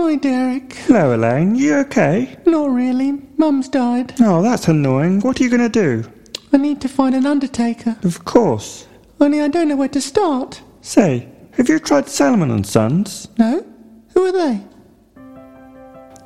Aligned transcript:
Hi, 0.00 0.14
Derek. 0.14 0.74
Hello, 0.86 1.12
Elaine. 1.12 1.56
You 1.56 1.74
okay? 1.78 2.38
Not 2.46 2.70
really. 2.70 3.20
Mum's 3.36 3.68
died. 3.68 4.14
Oh, 4.20 4.40
that's 4.42 4.68
annoying. 4.68 5.18
What 5.20 5.40
are 5.40 5.42
you 5.42 5.50
going 5.50 5.68
to 5.68 5.68
do? 5.68 6.08
I 6.52 6.56
need 6.56 6.80
to 6.82 6.88
find 6.88 7.16
an 7.16 7.26
undertaker. 7.26 7.96
Of 8.04 8.24
course. 8.24 8.86
Only 9.20 9.40
I 9.40 9.48
don't 9.48 9.66
know 9.66 9.74
where 9.74 9.88
to 9.88 10.00
start. 10.00 10.62
Say, 10.82 11.28
have 11.56 11.68
you 11.68 11.80
tried 11.80 12.08
Salomon 12.08 12.52
and 12.52 12.64
Sons? 12.64 13.26
No? 13.38 13.66
Who 14.14 14.26
are 14.26 14.32
they? 14.32 14.60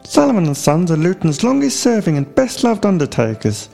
Salomon 0.05 0.45
and 0.45 0.57
Sons 0.57 0.91
are 0.91 0.97
Luton's 0.99 1.43
longest 1.43 1.81
serving 1.81 2.19
and 2.19 2.33
best 2.35 2.65
loved 2.65 2.85
undertakers. 2.85 3.71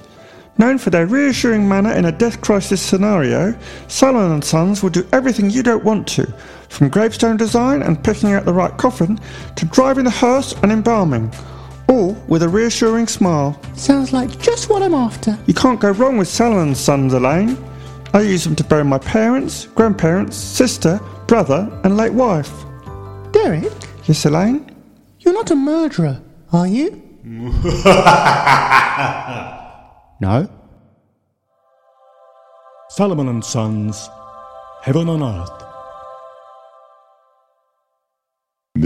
Known 0.59 0.79
for 0.79 0.91
their 0.91 1.07
reassuring 1.07 1.69
manner 1.69 1.93
in 1.93 2.05
a 2.05 2.13
death 2.13 2.41
crisis 2.41 2.81
scenario, 2.81 3.59
Salomon 3.89 4.31
and 4.31 4.45
Sons 4.45 4.81
will 4.81 4.91
do 4.91 5.07
everything 5.13 5.51
you 5.51 5.65
don't 5.65 5.85
want 5.85 6.07
to, 6.09 6.33
from 6.69 6.89
gravestone 6.89 7.37
design 7.37 7.83
and 7.83 8.03
picking 8.03 8.33
out 8.33 8.45
the 8.45 8.53
right 8.53 8.77
coffin 8.77 9.19
to 9.57 9.65
driving 9.67 10.05
the 10.05 10.11
hearse 10.11 10.53
and 10.63 10.71
embalming, 10.73 11.33
all 11.89 12.13
with 12.29 12.43
a 12.43 12.49
reassuring 12.49 13.07
smile. 13.07 13.61
Sounds 13.75 14.13
like 14.13 14.39
just 14.41 14.69
what 14.69 14.83
I'm 14.83 14.95
after. 14.95 15.39
You 15.47 15.55
can't 15.55 15.81
go 15.81 15.91
wrong 15.93 16.19
with 16.19 16.29
Salomon 16.29 16.69
and 16.69 16.77
Sons, 16.77 17.15
Elaine. 17.15 17.57
I 18.15 18.23
use 18.23 18.45
them 18.45 18.57
to 18.57 18.65
bury 18.65 18.85
my 18.85 18.99
parents, 18.99 19.67
grandparents, 19.67 20.37
sister, 20.37 21.01
brother, 21.27 21.69
and 21.85 21.97
late 21.97 22.13
wife. 22.13 22.51
Derek, 23.33 23.71
Yes, 24.05 24.25
Elaine? 24.25 24.65
you're 25.21 25.35
not 25.35 25.51
a 25.51 25.55
murderer, 25.57 26.21
are 26.53 26.67
you? 26.67 27.03
No? 30.21 30.49
Salomon 32.91 33.29
and 33.29 33.45
Sons, 33.45 34.09
Heaven 34.83 35.09
on 35.09 35.23
Earth. 35.23 35.65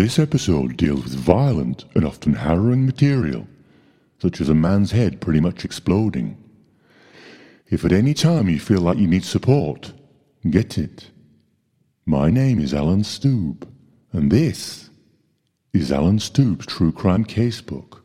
This 0.03 0.19
episode 0.19 0.77
deals 0.77 1.05
with 1.05 1.15
violent 1.15 1.85
and 1.95 2.05
often 2.05 2.35
harrowing 2.35 2.85
material, 2.85 3.47
such 4.19 4.41
as 4.41 4.49
a 4.49 4.53
man's 4.53 4.91
head 4.91 5.21
pretty 5.21 5.39
much 5.39 5.65
exploding. 5.65 6.37
If 7.71 7.85
at 7.85 7.93
any 7.93 8.13
time 8.13 8.49
you 8.49 8.59
feel 8.59 8.81
like 8.81 8.99
you 8.99 9.07
need 9.07 9.23
support, 9.23 9.93
get 10.51 10.77
it. 10.77 11.13
My 12.05 12.31
name 12.31 12.59
is 12.59 12.75
Alan 12.75 13.03
Stoob, 13.03 13.63
and 14.11 14.33
this 14.33 14.91
is 15.73 15.93
Alan 15.93 16.19
Stoob's 16.19 16.67
True 16.67 16.91
Crime 16.91 17.25
Casebook. 17.25 18.01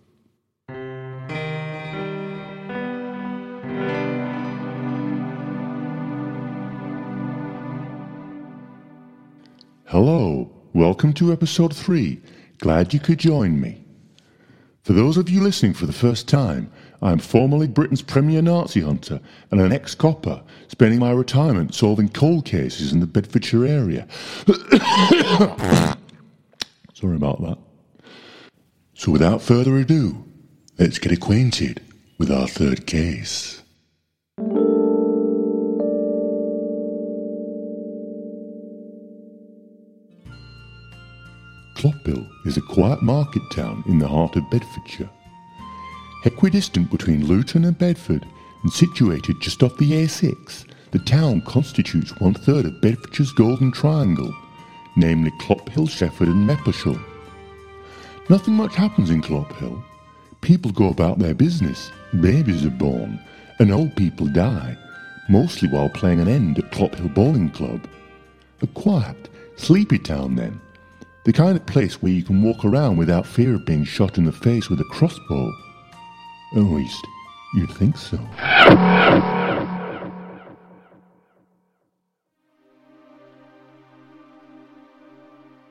Hello, 9.85 10.56
welcome 10.78 11.11
to 11.11 11.31
episode 11.31 11.75
3. 11.75 12.22
Glad 12.59 12.94
you 12.94 13.00
could 13.00 13.17
join 13.17 13.59
me. 13.59 13.83
For 14.84 14.94
those 14.94 15.17
of 15.17 15.28
you 15.28 15.42
listening 15.42 15.73
for 15.73 15.88
the 15.88 15.92
first 15.92 16.28
time, 16.28 16.72
I 17.02 17.11
am 17.11 17.17
formerly 17.17 17.67
Britain's 17.67 18.03
premier 18.03 18.44
Nazi 18.44 18.81
hunter 18.81 19.19
and 19.50 19.59
an 19.59 19.73
ex 19.73 19.95
copper, 19.95 20.44
spending 20.67 21.00
my 21.00 21.09
retirement 21.09 21.73
solving 21.73 22.09
cold 22.09 22.45
cases 22.45 22.94
in 22.94 23.00
the 23.00 23.08
Bedfordshire 23.08 23.66
area. 23.66 24.08
Sorry 26.94 27.16
about 27.16 27.41
that. 27.41 27.58
So, 28.94 29.12
without 29.12 29.41
further 29.41 29.78
ado, 29.78 30.23
let's 30.78 31.00
get 31.00 31.12
acquainted 31.12 31.81
with 32.19 32.31
our 32.31 32.47
third 32.47 32.86
case. 32.86 33.64
Clophill 41.78 42.28
is 42.44 42.58
a 42.58 42.61
quiet 42.61 43.03
market 43.03 43.44
town 43.52 43.83
in 43.88 44.00
the 44.00 44.08
heart 44.08 44.36
of 44.36 44.50
Bedfordshire. 44.50 45.09
Equidistant 46.25 46.89
between 46.89 47.28
Luton 47.28 47.66
and 47.66 47.78
Bedford 47.78 48.25
and 48.64 48.73
situated 48.73 49.39
just 49.39 49.61
off 49.61 49.78
the 49.78 49.92
A6, 49.92 50.66
the 50.90 50.97
town 50.97 51.40
constitutes 51.41 52.19
one 52.19 52.34
third 52.34 52.66
of 52.66 52.81
Bedfordshire's 52.81 53.31
Golden 53.31 53.72
Triangle, 53.72 54.34
namely 54.96 55.29
Clophill, 55.40 55.88
Shefford, 55.88 56.29
and 56.29 56.50
Meppershall. 56.50 57.00
Nothing 58.28 58.56
much 58.56 58.74
happens 58.74 59.12
in 59.12 59.22
Clophill. 59.22 59.84
People 60.41 60.72
go 60.72 60.90
about 60.90 61.19
their 61.19 61.35
business, 61.35 61.91
babies 62.22 62.66
are 62.66 62.72
born, 62.72 63.19
and 63.59 63.72
old 63.72 63.96
people 63.96 64.25
die, 64.25 64.75
mostly 65.30 65.69
while 65.69 65.90
playing 65.90 66.22
an 66.22 66.28
end 66.28 66.57
at 66.57 66.72
Clophill 66.72 67.13
Bowling 67.13 67.51
Club. 67.51 67.88
A 68.63 68.68
quiet, 68.68 69.30
sleepy 69.57 70.00
town 70.00 70.35
then, 70.35 70.59
the 71.27 71.33
kind 71.33 71.57
of 71.57 71.65
place 71.65 72.01
where 72.01 72.13
you 72.13 72.23
can 72.23 72.41
walk 72.41 72.63
around 72.63 72.95
without 72.95 73.25
fear 73.25 73.53
of 73.53 73.65
being 73.65 73.83
shot 73.83 74.17
in 74.17 74.23
the 74.23 74.31
face 74.31 74.69
with 74.69 74.79
a 74.79 74.85
crossbow. 74.85 75.51
At 76.53 76.61
least, 76.61 77.05
you'd 77.53 77.69
think 77.71 77.97
so. 77.97 78.17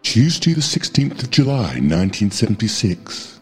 Tuesday, 0.02 0.52
the 0.52 0.60
16th 0.60 1.22
of 1.22 1.30
July, 1.30 1.80
1976. 1.80 3.40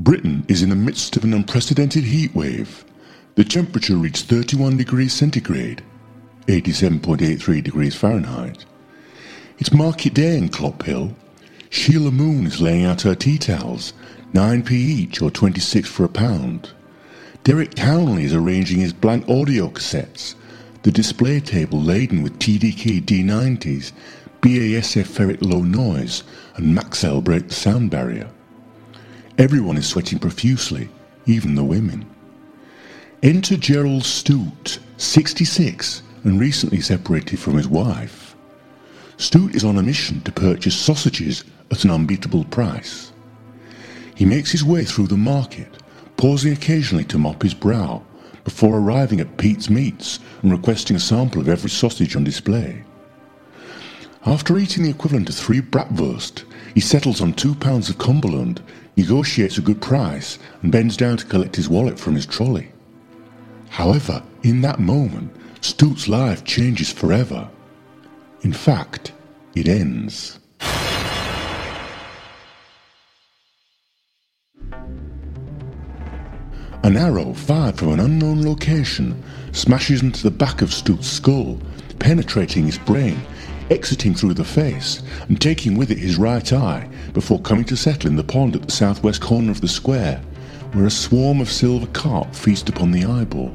Britain 0.00 0.44
is 0.48 0.64
in 0.64 0.70
the 0.70 0.74
midst 0.74 1.16
of 1.16 1.22
an 1.22 1.32
unprecedented 1.32 2.02
heat 2.02 2.34
wave. 2.34 2.84
The 3.36 3.44
temperature 3.44 3.94
reached 3.94 4.24
31 4.24 4.76
degrees 4.76 5.12
centigrade, 5.12 5.84
87.83 6.48 7.62
degrees 7.62 7.94
Fahrenheit. 7.94 8.64
It's 9.60 9.72
market 9.72 10.14
day 10.14 10.36
in 10.36 10.48
Clophill. 10.48 11.14
Sheila 11.70 12.10
Moon 12.10 12.46
is 12.46 12.60
laying 12.60 12.84
out 12.84 13.02
her 13.02 13.14
tea 13.14 13.38
towels, 13.38 13.92
9p 14.32 14.70
each 14.70 15.20
or 15.20 15.30
26 15.30 15.88
for 15.88 16.04
a 16.04 16.08
pound. 16.08 16.70
Derek 17.44 17.74
Townley 17.74 18.24
is 18.24 18.34
arranging 18.34 18.80
his 18.80 18.92
blank 18.92 19.28
audio 19.28 19.68
cassettes, 19.68 20.34
the 20.82 20.90
display 20.90 21.40
table 21.40 21.80
laden 21.80 22.22
with 22.22 22.38
TDK 22.38 23.02
D90s, 23.02 23.92
BASF 24.40 25.06
ferret 25.06 25.42
low 25.42 25.62
noise, 25.62 26.22
and 26.56 26.76
Maxell 26.76 27.22
break 27.22 27.48
the 27.48 27.54
sound 27.54 27.90
barrier. 27.90 28.30
Everyone 29.36 29.76
is 29.76 29.86
sweating 29.86 30.18
profusely, 30.18 30.88
even 31.26 31.54
the 31.54 31.64
women. 31.64 32.06
Enter 33.22 33.56
Gerald 33.56 34.04
Stute, 34.04 34.78
66, 34.96 36.02
and 36.24 36.40
recently 36.40 36.80
separated 36.80 37.38
from 37.38 37.56
his 37.56 37.68
wife. 37.68 38.27
Stute 39.18 39.56
is 39.56 39.64
on 39.64 39.76
a 39.76 39.82
mission 39.82 40.20
to 40.20 40.30
purchase 40.30 40.76
sausages 40.76 41.42
at 41.72 41.82
an 41.82 41.90
unbeatable 41.90 42.44
price. 42.44 43.12
He 44.14 44.24
makes 44.24 44.52
his 44.52 44.64
way 44.64 44.84
through 44.84 45.08
the 45.08 45.16
market, 45.16 45.82
pausing 46.16 46.52
occasionally 46.52 47.04
to 47.06 47.18
mop 47.18 47.42
his 47.42 47.52
brow, 47.52 48.04
before 48.44 48.78
arriving 48.78 49.20
at 49.20 49.36
Pete's 49.36 49.68
Meats 49.68 50.20
and 50.42 50.52
requesting 50.52 50.96
a 50.96 51.00
sample 51.00 51.40
of 51.40 51.48
every 51.48 51.68
sausage 51.68 52.14
on 52.14 52.22
display. 52.22 52.84
After 54.24 54.56
eating 54.56 54.84
the 54.84 54.90
equivalent 54.90 55.28
of 55.28 55.34
three 55.34 55.60
bratwurst, 55.60 56.44
he 56.74 56.80
settles 56.80 57.20
on 57.20 57.32
two 57.32 57.56
pounds 57.56 57.90
of 57.90 57.98
Cumberland, 57.98 58.62
negotiates 58.96 59.58
a 59.58 59.62
good 59.62 59.82
price, 59.82 60.38
and 60.62 60.70
bends 60.70 60.96
down 60.96 61.16
to 61.16 61.26
collect 61.26 61.56
his 61.56 61.68
wallet 61.68 61.98
from 61.98 62.14
his 62.14 62.26
trolley. 62.26 62.70
However, 63.68 64.22
in 64.44 64.60
that 64.60 64.78
moment, 64.78 65.34
Stute's 65.60 66.06
life 66.06 66.44
changes 66.44 66.92
forever. 66.92 67.48
In 68.42 68.52
fact, 68.52 69.12
it 69.54 69.68
ends. 69.68 70.38
An 76.84 76.96
arrow 76.96 77.34
fired 77.34 77.76
from 77.76 77.88
an 77.92 78.00
unknown 78.00 78.44
location 78.44 79.22
smashes 79.52 80.02
into 80.02 80.22
the 80.22 80.30
back 80.30 80.62
of 80.62 80.72
Stute's 80.72 81.08
skull, 81.08 81.58
penetrating 81.98 82.64
his 82.64 82.78
brain, 82.78 83.20
exiting 83.70 84.14
through 84.14 84.34
the 84.34 84.44
face, 84.44 85.02
and 85.28 85.40
taking 85.40 85.76
with 85.76 85.90
it 85.90 85.98
his 85.98 86.16
right 86.16 86.52
eye 86.52 86.88
before 87.12 87.40
coming 87.40 87.64
to 87.64 87.76
settle 87.76 88.08
in 88.08 88.16
the 88.16 88.22
pond 88.22 88.54
at 88.54 88.62
the 88.62 88.72
southwest 88.72 89.20
corner 89.20 89.50
of 89.50 89.60
the 89.60 89.68
square, 89.68 90.22
where 90.72 90.86
a 90.86 90.90
swarm 90.90 91.40
of 91.40 91.50
silver 91.50 91.88
carp 91.88 92.32
feast 92.34 92.68
upon 92.68 92.92
the 92.92 93.04
eyeball. 93.04 93.54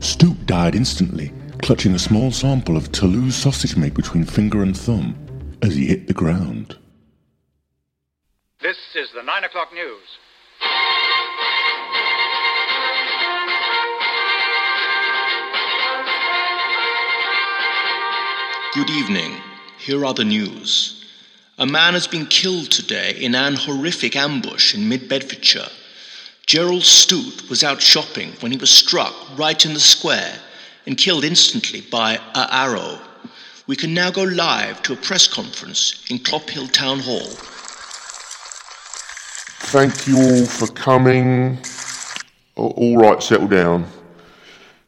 Stute 0.00 0.46
died 0.46 0.74
instantly, 0.74 1.32
clutching 1.62 1.94
a 1.94 1.98
small 1.98 2.30
sample 2.30 2.76
of 2.76 2.90
Toulouse 2.92 3.36
sausage 3.36 3.76
meat 3.76 3.94
between 3.94 4.24
finger 4.24 4.62
and 4.62 4.76
thumb 4.76 5.16
as 5.62 5.74
he 5.74 5.86
hit 5.86 6.06
the 6.06 6.14
ground. 6.14 6.76
This 8.60 8.76
is 8.94 9.08
the 9.14 9.22
9 9.22 9.44
o'clock 9.44 9.72
news. 9.72 10.02
Good 18.74 18.90
evening. 18.90 19.40
Here 19.78 20.04
are 20.04 20.14
the 20.14 20.24
news. 20.24 21.04
A 21.58 21.66
man 21.66 21.94
has 21.94 22.06
been 22.06 22.26
killed 22.26 22.70
today 22.70 23.16
in 23.18 23.34
an 23.34 23.54
horrific 23.54 24.14
ambush 24.14 24.74
in 24.74 24.88
mid 24.88 25.08
Bedfordshire. 25.08 25.68
Gerald 26.46 26.82
Stute 26.82 27.48
was 27.50 27.64
out 27.64 27.82
shopping 27.82 28.32
when 28.40 28.52
he 28.52 28.58
was 28.58 28.70
struck 28.70 29.14
right 29.36 29.64
in 29.66 29.74
the 29.74 29.80
square 29.80 30.38
and 30.88 30.96
killed 30.96 31.22
instantly 31.22 31.82
by 31.82 32.14
a 32.34 32.48
arrow. 32.50 32.98
We 33.66 33.76
can 33.76 33.92
now 33.92 34.10
go 34.10 34.22
live 34.22 34.82
to 34.84 34.94
a 34.94 34.96
press 34.96 35.28
conference 35.28 36.02
in 36.08 36.18
Clophill 36.18 36.72
Town 36.72 36.98
Hall. 36.98 37.28
Thank 39.68 40.06
you 40.06 40.16
all 40.16 40.46
for 40.46 40.66
coming. 40.68 41.58
All 42.56 42.96
right, 42.96 43.22
settle 43.22 43.48
down. 43.48 43.86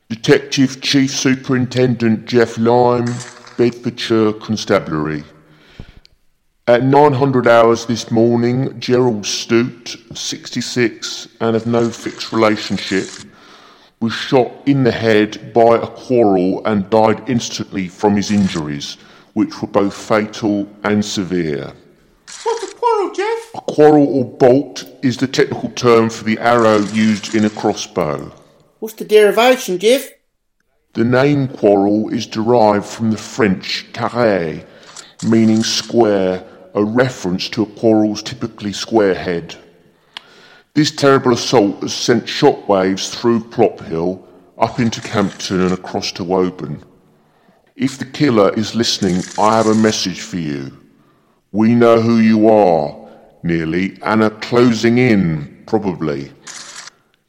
Detective 0.09 0.81
Chief 0.81 1.11
Superintendent 1.11 2.25
Jeff 2.25 2.57
Lime, 2.57 3.15
Bedfordshire 3.59 4.33
Constabulary. 4.33 5.23
At 6.67 6.83
900 6.83 7.47
hours 7.47 7.85
this 7.85 8.11
morning, 8.11 8.81
Gerald 8.81 9.25
Stute, 9.25 9.99
66 10.17 11.29
and 11.43 11.55
of 11.55 11.67
no 11.67 11.91
fixed 11.91 12.33
relationship, 12.33 13.07
was 14.01 14.13
shot 14.15 14.51
in 14.65 14.83
the 14.83 14.91
head 14.91 15.53
by 15.53 15.77
a 15.77 15.87
quarrel 15.87 16.63
and 16.65 16.89
died 16.89 17.29
instantly 17.29 17.87
from 17.87 18.17
his 18.17 18.31
injuries, 18.31 18.97
which 19.35 19.61
were 19.61 19.69
both 19.69 19.95
fatal 19.95 20.67
and 20.85 21.05
severe. 21.05 21.71
What's 22.43 22.73
a 22.73 22.75
quarrel, 22.77 23.13
Jeff? 23.13 23.51
A 23.55 23.61
quarrel 23.61 24.07
or 24.07 24.25
bolt 24.25 24.87
is 25.03 25.19
the 25.19 25.27
technical 25.27 25.69
term 25.73 26.09
for 26.09 26.25
the 26.25 26.39
arrow 26.39 26.79
used 26.79 27.35
in 27.35 27.45
a 27.45 27.51
crossbow. 27.51 28.33
What's 28.79 28.95
the 28.95 29.05
derivation, 29.05 29.79
Jeff? 29.79 30.09
The 30.95 31.05
name 31.05 31.49
quarrel 31.49 32.09
is 32.09 32.27
derived 32.27 32.87
from 32.87 33.11
the 33.11 33.19
French 33.19 33.87
carré, 33.93 34.65
meaning 35.23 35.63
square, 35.63 36.43
a 36.75 36.83
reference 36.83 37.51
to 37.51 37.65
a 37.65 37.67
quarrel's 37.67 38.23
typically 38.23 38.73
square 38.73 39.15
head. 39.15 39.57
This 40.75 40.93
terrible 40.93 41.33
assault 41.33 41.83
has 41.83 41.93
sent 41.93 42.27
shockwaves 42.27 43.13
through 43.13 43.49
Plop 43.51 43.81
Hill, 43.81 44.25
up 44.57 44.79
into 44.79 45.01
Campton 45.01 45.61
and 45.63 45.73
across 45.73 46.13
to 46.13 46.23
Woburn. 46.23 46.85
If 47.75 47.99
the 47.99 48.05
killer 48.05 48.55
is 48.55 48.77
listening, 48.77 49.23
I 49.39 49.57
have 49.57 49.67
a 49.67 49.75
message 49.75 50.21
for 50.21 50.37
you. 50.37 50.71
We 51.51 51.75
know 51.75 52.01
who 52.01 52.19
you 52.19 52.49
are, 52.49 52.97
nearly, 53.43 53.99
and 54.03 54.23
are 54.23 54.31
closing 54.31 54.99
in, 54.99 55.65
probably. 55.67 56.31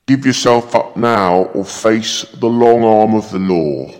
Give 0.05 0.23
yourself 0.23 0.75
up 0.75 0.95
now 0.95 1.45
or 1.55 1.65
face 1.65 2.23
the 2.33 2.49
long 2.49 2.83
arm 2.83 3.15
of 3.15 3.31
the 3.31 3.39
law. 3.39 3.91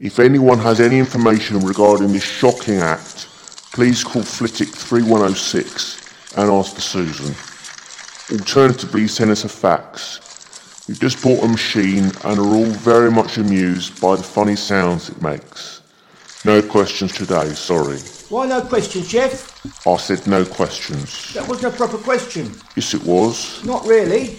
If 0.00 0.18
anyone 0.18 0.58
has 0.58 0.80
any 0.80 0.98
information 0.98 1.60
regarding 1.60 2.12
this 2.12 2.24
shocking 2.24 2.78
act, 2.78 3.28
please 3.72 4.02
call 4.02 4.22
Flitwick 4.22 4.70
3106 4.70 6.34
and 6.36 6.50
ask 6.50 6.74
for 6.74 6.80
Susan. 6.80 7.55
Alternatively, 8.32 9.06
send 9.06 9.30
us 9.30 9.44
a 9.44 9.48
fax. 9.48 10.20
We've 10.88 10.98
just 10.98 11.22
bought 11.22 11.44
a 11.44 11.48
machine 11.48 12.04
and 12.24 12.38
are 12.38 12.54
all 12.54 12.64
very 12.64 13.10
much 13.10 13.38
amused 13.38 14.00
by 14.00 14.16
the 14.16 14.22
funny 14.22 14.56
sounds 14.56 15.08
it 15.08 15.22
makes. 15.22 15.82
No 16.44 16.60
questions 16.60 17.12
today, 17.12 17.50
sorry. 17.54 17.98
Why 18.28 18.46
no 18.46 18.60
questions, 18.62 19.08
Jeff? 19.08 19.86
I 19.86 19.96
said 19.96 20.26
no 20.26 20.44
questions. 20.44 21.34
That 21.34 21.46
wasn't 21.48 21.74
a 21.74 21.76
proper 21.76 21.98
question. 21.98 22.52
Yes, 22.74 22.94
it 22.94 23.02
was. 23.04 23.64
Not 23.64 23.86
really. 23.86 24.38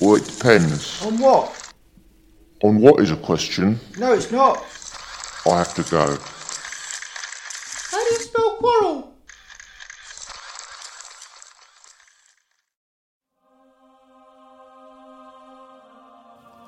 Well, 0.00 0.16
it 0.16 0.24
depends. 0.24 1.04
On 1.04 1.18
what? 1.18 1.72
On 2.62 2.80
what 2.80 3.00
is 3.00 3.10
a 3.10 3.16
question, 3.16 3.78
No, 3.98 4.12
it's 4.12 4.30
not. 4.30 4.64
I 5.46 5.58
have 5.58 5.74
to 5.74 5.82
go. 5.90 6.18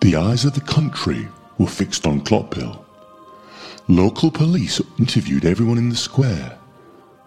The 0.02 0.16
eyes 0.16 0.44
of 0.44 0.54
the 0.54 0.60
country 0.60 1.28
were 1.58 1.68
fixed 1.68 2.08
on 2.08 2.22
Clophill. 2.22 2.84
Local 3.86 4.32
police 4.32 4.80
interviewed 4.98 5.44
everyone 5.44 5.78
in 5.78 5.90
the 5.90 5.94
square. 5.94 6.58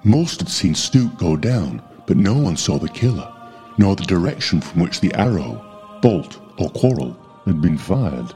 Most 0.03 0.41
had 0.41 0.49
seen 0.49 0.75
Stute 0.75 1.17
go 1.17 1.37
down, 1.37 1.81
but 2.05 2.17
no 2.17 2.33
one 2.33 2.57
saw 2.57 2.77
the 2.77 2.89
killer, 2.89 3.31
nor 3.77 3.95
the 3.95 4.03
direction 4.03 4.59
from 4.59 4.81
which 4.81 4.99
the 4.99 5.13
arrow, 5.13 5.63
bolt, 6.01 6.37
or 6.57 6.69
quarrel 6.71 7.17
had 7.45 7.61
been 7.61 7.77
fired. 7.77 8.33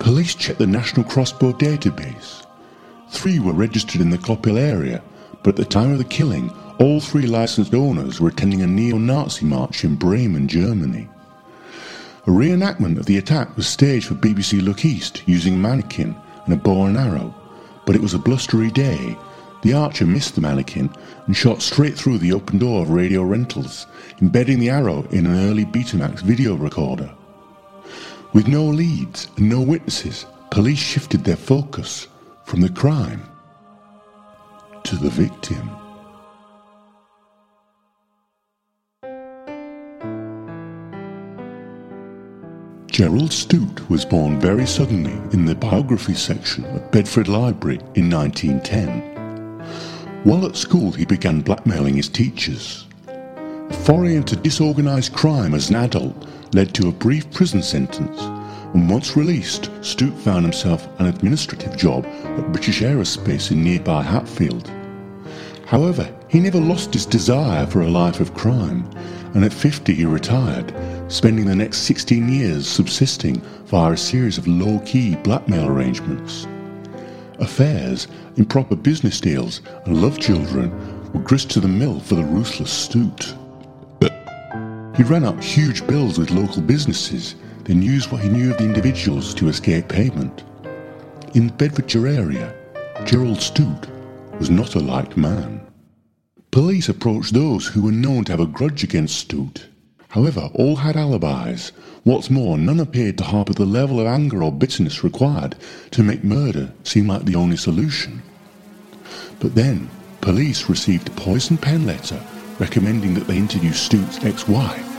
Police 0.00 0.34
checked 0.34 0.58
the 0.58 0.66
National 0.66 1.06
Crossbow 1.06 1.52
database. 1.52 2.44
Three 3.10 3.38
were 3.38 3.52
registered 3.52 4.00
in 4.00 4.10
the 4.10 4.18
Clophill 4.18 4.58
area, 4.58 5.00
but 5.44 5.50
at 5.50 5.56
the 5.56 5.64
time 5.64 5.92
of 5.92 5.98
the 5.98 6.04
killing, 6.04 6.50
all 6.80 6.98
three 6.98 7.28
licensed 7.28 7.72
owners 7.72 8.20
were 8.20 8.30
attending 8.30 8.62
a 8.62 8.66
neo-Nazi 8.66 9.46
march 9.46 9.84
in 9.84 9.94
Bremen, 9.94 10.48
Germany. 10.48 11.08
A 12.26 12.30
reenactment 12.30 12.98
of 12.98 13.04
the 13.04 13.18
attack 13.18 13.54
was 13.54 13.66
staged 13.66 14.06
for 14.06 14.14
BBC 14.14 14.62
Look 14.62 14.86
East 14.86 15.22
using 15.26 15.54
a 15.54 15.58
mannequin 15.58 16.16
and 16.46 16.54
a 16.54 16.56
bow 16.56 16.86
and 16.86 16.96
arrow, 16.96 17.34
but 17.84 17.94
it 17.94 18.00
was 18.00 18.14
a 18.14 18.18
blustery 18.18 18.70
day. 18.70 19.18
The 19.60 19.74
archer 19.74 20.06
missed 20.06 20.34
the 20.34 20.40
mannequin 20.40 20.88
and 21.26 21.36
shot 21.36 21.60
straight 21.60 21.98
through 21.98 22.16
the 22.18 22.32
open 22.32 22.56
door 22.56 22.80
of 22.80 22.88
Radio 22.88 23.22
Rentals, 23.22 23.86
embedding 24.22 24.58
the 24.58 24.70
arrow 24.70 25.06
in 25.10 25.26
an 25.26 25.50
early 25.50 25.66
Betamax 25.66 26.22
video 26.22 26.54
recorder. 26.54 27.12
With 28.32 28.48
no 28.48 28.64
leads 28.64 29.28
and 29.36 29.50
no 29.50 29.60
witnesses, 29.60 30.24
police 30.50 30.78
shifted 30.78 31.24
their 31.24 31.36
focus 31.36 32.08
from 32.46 32.62
the 32.62 32.70
crime 32.70 33.22
to 34.84 34.96
the 34.96 35.10
victim. 35.10 35.70
Gerald 42.94 43.32
Stute 43.32 43.90
was 43.90 44.04
born 44.04 44.38
very 44.38 44.64
suddenly 44.64 45.14
in 45.32 45.44
the 45.46 45.56
biography 45.56 46.14
section 46.14 46.64
at 46.66 46.92
Bedford 46.92 47.26
Library 47.26 47.80
in 47.96 48.08
1910. 48.08 49.00
While 50.22 50.46
at 50.46 50.54
school, 50.54 50.92
he 50.92 51.04
began 51.04 51.40
blackmailing 51.40 51.96
his 51.96 52.08
teachers. 52.08 52.86
A 53.08 53.74
foray 53.84 54.14
into 54.14 54.36
disorganized 54.36 55.12
crime 55.12 55.54
as 55.54 55.70
an 55.70 55.74
adult 55.74 56.28
led 56.52 56.72
to 56.74 56.86
a 56.86 56.92
brief 56.92 57.28
prison 57.32 57.64
sentence, 57.64 58.20
and 58.74 58.88
once 58.88 59.16
released, 59.16 59.70
Stute 59.82 60.16
found 60.18 60.44
himself 60.44 60.86
an 61.00 61.06
administrative 61.06 61.76
job 61.76 62.06
at 62.06 62.52
British 62.52 62.80
Aerospace 62.80 63.50
in 63.50 63.64
nearby 63.64 64.04
Hatfield. 64.04 64.70
However, 65.66 66.14
he 66.28 66.40
never 66.40 66.60
lost 66.60 66.92
his 66.92 67.06
desire 67.06 67.66
for 67.66 67.80
a 67.80 67.90
life 67.90 68.20
of 68.20 68.34
crime, 68.34 68.88
and 69.34 69.44
at 69.44 69.52
50 69.52 69.94
he 69.94 70.04
retired, 70.04 70.74
spending 71.08 71.46
the 71.46 71.56
next 71.56 71.78
16 71.78 72.28
years 72.28 72.66
subsisting 72.66 73.40
via 73.66 73.92
a 73.92 73.96
series 73.96 74.36
of 74.36 74.46
low-key 74.46 75.16
blackmail 75.16 75.66
arrangements. 75.66 76.46
Affairs, 77.38 78.08
improper 78.36 78.76
business 78.76 79.20
deals, 79.20 79.62
and 79.86 80.02
love 80.02 80.18
children 80.18 80.70
were 81.12 81.20
grist 81.20 81.50
to 81.50 81.60
the 81.60 81.68
mill 81.68 81.98
for 81.98 82.14
the 82.14 82.24
ruthless 82.24 82.70
Stute. 82.70 83.34
He 84.96 85.02
ran 85.02 85.24
up 85.24 85.42
huge 85.42 85.84
bills 85.86 86.18
with 86.18 86.30
local 86.30 86.62
businesses, 86.62 87.34
then 87.64 87.82
used 87.82 88.12
what 88.12 88.20
he 88.20 88.28
knew 88.28 88.52
of 88.52 88.58
the 88.58 88.64
individuals 88.64 89.34
to 89.34 89.48
escape 89.48 89.88
payment. 89.88 90.44
In 91.34 91.48
the 91.48 91.52
Bedfordshire 91.54 92.06
area, 92.06 92.54
Gerald 93.04 93.38
Stute 93.38 93.93
was 94.38 94.50
not 94.50 94.74
a 94.74 94.80
liked 94.80 95.16
man. 95.16 95.60
Police 96.50 96.88
approached 96.88 97.34
those 97.34 97.66
who 97.66 97.82
were 97.82 97.92
known 97.92 98.24
to 98.24 98.32
have 98.32 98.40
a 98.40 98.46
grudge 98.46 98.84
against 98.84 99.18
Stute. 99.18 99.66
However, 100.08 100.48
all 100.54 100.76
had 100.76 100.96
alibis. 100.96 101.72
What's 102.04 102.30
more, 102.30 102.56
none 102.56 102.78
appeared 102.78 103.18
to 103.18 103.24
harbour 103.24 103.52
the 103.52 103.66
level 103.66 103.98
of 103.98 104.06
anger 104.06 104.42
or 104.42 104.52
bitterness 104.52 105.02
required 105.02 105.56
to 105.90 106.02
make 106.02 106.22
murder 106.22 106.72
seem 106.84 107.08
like 107.08 107.24
the 107.24 107.34
only 107.34 107.56
solution. 107.56 108.22
But 109.40 109.54
then, 109.54 109.90
police 110.20 110.68
received 110.68 111.08
a 111.08 111.12
poison 111.12 111.56
pen 111.56 111.86
letter 111.86 112.20
recommending 112.58 113.14
that 113.14 113.26
they 113.26 113.36
interview 113.36 113.72
Stute's 113.72 114.24
ex-wife. 114.24 114.90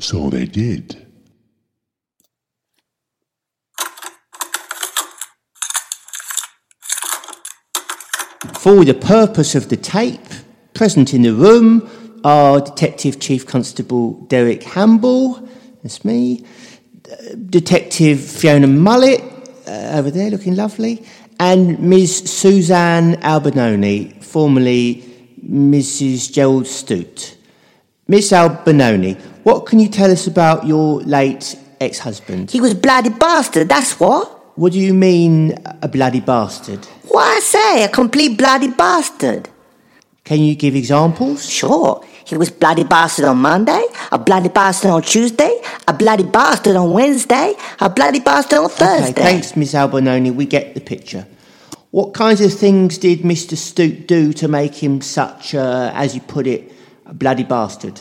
So 0.00 0.28
they 0.28 0.44
did. 0.44 1.03
For 8.64 8.82
the 8.82 8.94
purpose 8.94 9.54
of 9.54 9.68
the 9.68 9.76
tape, 9.76 10.26
present 10.72 11.12
in 11.12 11.20
the 11.20 11.34
room 11.34 11.86
are 12.24 12.62
Detective 12.62 13.20
Chief 13.20 13.46
Constable 13.46 14.12
Derek 14.28 14.62
Hamble, 14.62 15.46
that's 15.82 16.02
me, 16.02 16.46
Detective 17.50 18.18
Fiona 18.24 18.66
Mullet, 18.66 19.20
uh, 19.68 19.98
over 19.98 20.10
there 20.10 20.30
looking 20.30 20.56
lovely, 20.56 21.04
and 21.38 21.78
Ms. 21.78 22.30
Suzanne 22.30 23.16
Albinoni, 23.16 24.24
formerly 24.24 25.04
Mrs. 25.46 26.32
Gerald 26.32 26.64
Stute. 26.64 27.36
Miss 28.08 28.32
Albinoni, 28.32 29.20
what 29.42 29.66
can 29.66 29.78
you 29.78 29.90
tell 29.90 30.10
us 30.10 30.26
about 30.26 30.66
your 30.66 31.02
late 31.02 31.54
ex-husband? 31.82 32.50
He 32.50 32.62
was 32.62 32.72
a 32.72 32.76
bloody 32.76 33.10
bastard, 33.10 33.68
that's 33.68 34.00
what. 34.00 34.33
What 34.56 34.72
do 34.72 34.78
you 34.78 34.94
mean, 34.94 35.58
a 35.82 35.88
bloody 35.88 36.20
bastard? 36.20 36.84
What 37.08 37.24
I 37.24 37.40
say, 37.40 37.84
a 37.84 37.88
complete 37.88 38.38
bloody 38.38 38.68
bastard. 38.68 39.48
Can 40.22 40.40
you 40.40 40.54
give 40.54 40.76
examples? 40.76 41.50
Sure, 41.50 42.04
he 42.24 42.36
was 42.36 42.50
bloody 42.50 42.84
bastard 42.84 43.24
on 43.24 43.38
Monday, 43.38 43.84
a 44.12 44.18
bloody 44.18 44.48
bastard 44.48 44.92
on 44.92 45.02
Tuesday, 45.02 45.60
a 45.88 45.92
bloody 45.92 46.22
bastard 46.22 46.76
on 46.76 46.92
Wednesday, 46.92 47.54
a 47.80 47.90
bloody 47.90 48.20
bastard 48.20 48.60
on 48.60 48.70
Thursday. 48.70 49.10
Okay, 49.10 49.22
thanks, 49.22 49.56
Miss 49.56 49.74
Albinoni. 49.74 50.32
We 50.32 50.46
get 50.46 50.74
the 50.74 50.80
picture. 50.80 51.26
What 51.90 52.14
kinds 52.14 52.40
of 52.40 52.52
things 52.54 52.96
did 52.96 53.20
Mr. 53.20 53.56
Stoop 53.56 54.06
do 54.06 54.32
to 54.34 54.46
make 54.46 54.76
him 54.76 55.00
such, 55.00 55.54
a, 55.54 55.90
as 55.94 56.14
you 56.14 56.20
put 56.20 56.46
it, 56.46 56.72
a 57.06 57.10
A 57.10 57.14
bloody 57.14 57.44
bastard. 57.44 58.00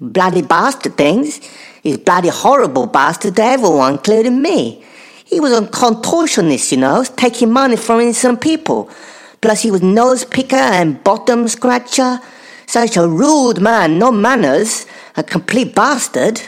Bloody 0.00 0.42
bastard 0.42 0.96
things. 0.96 1.40
He's 1.82 1.98
bloody 1.98 2.28
horrible 2.28 2.86
bastard 2.86 3.36
to 3.36 3.42
everyone, 3.42 3.92
including 3.92 4.42
me. 4.42 4.84
He 5.30 5.38
was 5.38 5.52
a 5.52 5.62
contortionist, 5.62 6.72
you 6.72 6.78
know, 6.78 7.04
taking 7.04 7.52
money 7.52 7.76
from 7.76 8.00
innocent 8.00 8.40
people. 8.40 8.90
Plus 9.40 9.62
he 9.62 9.70
was 9.70 9.80
nose 9.80 10.24
picker 10.24 10.56
and 10.56 11.02
bottom 11.04 11.46
scratcher. 11.46 12.18
Such 12.66 12.96
a 12.96 13.06
rude 13.06 13.60
man, 13.60 13.96
no 13.96 14.10
manners, 14.10 14.86
a 15.16 15.22
complete 15.22 15.72
bastard. 15.72 16.40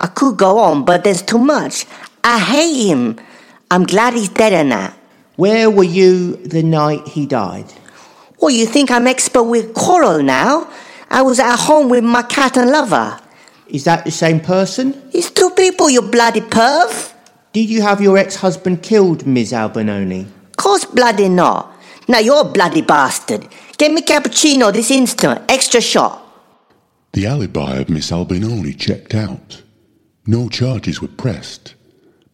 I 0.00 0.08
could 0.08 0.36
go 0.36 0.58
on, 0.58 0.84
but 0.84 1.04
there's 1.04 1.22
too 1.22 1.38
much. 1.38 1.86
I 2.24 2.40
hate 2.40 2.88
him. 2.88 3.20
I'm 3.70 3.84
glad 3.84 4.14
he's 4.14 4.28
dead 4.28 4.66
now. 4.66 4.94
Where 5.36 5.70
were 5.70 5.84
you 5.84 6.36
the 6.36 6.64
night 6.64 7.06
he 7.06 7.24
died? 7.24 7.72
Well, 8.40 8.50
you 8.50 8.66
think 8.66 8.90
I'm 8.90 9.06
expert 9.06 9.44
with 9.44 9.74
quarrel 9.74 10.24
now? 10.24 10.68
I 11.08 11.22
was 11.22 11.38
at 11.38 11.56
home 11.56 11.88
with 11.88 12.02
my 12.02 12.22
cat 12.22 12.56
and 12.56 12.70
lover. 12.70 13.20
Is 13.68 13.84
that 13.84 14.04
the 14.04 14.10
same 14.10 14.40
person? 14.40 15.00
It's 15.12 15.30
two 15.30 15.50
people, 15.50 15.88
you 15.88 16.02
bloody 16.02 16.40
perv. 16.40 17.14
Did 17.52 17.70
you 17.70 17.82
have 17.82 18.00
your 18.00 18.18
ex-husband 18.18 18.82
killed, 18.82 19.26
Ms. 19.26 19.52
Albinoni? 19.52 20.26
Course 20.56 20.84
bloody 20.84 21.28
not. 21.28 21.72
Now 22.08 22.18
you're 22.18 22.42
a 22.42 22.44
bloody 22.44 22.82
bastard. 22.82 23.46
Get 23.78 23.92
me 23.92 24.02
cappuccino 24.02 24.72
this 24.72 24.90
instant. 24.90 25.42
Extra 25.48 25.80
shot. 25.80 26.24
The 27.12 27.26
alibi 27.26 27.76
of 27.76 27.88
Miss 27.88 28.10
Albinoni 28.10 28.78
checked 28.78 29.14
out. 29.14 29.62
No 30.26 30.48
charges 30.48 31.00
were 31.00 31.08
pressed. 31.08 31.74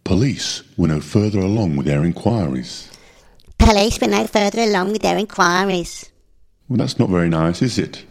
Police 0.03 0.63
were 0.77 0.89
no 0.89 1.01
further 1.01 1.39
along 1.39 1.77
with 1.77 1.87
their 1.87 2.05
inquiries. 2.05 2.91
Police 3.59 4.01
were 4.01 4.09
no 4.09 4.27
further 4.27 4.63
along 4.63 4.93
with 4.93 5.03
their 5.03 5.17
inquiries. 5.17 6.11
Well, 6.69 6.79
that's 6.79 6.99
not 6.99 7.09
very 7.09 7.29
nice, 7.29 7.63
is 7.63 7.79
it? 7.79 8.05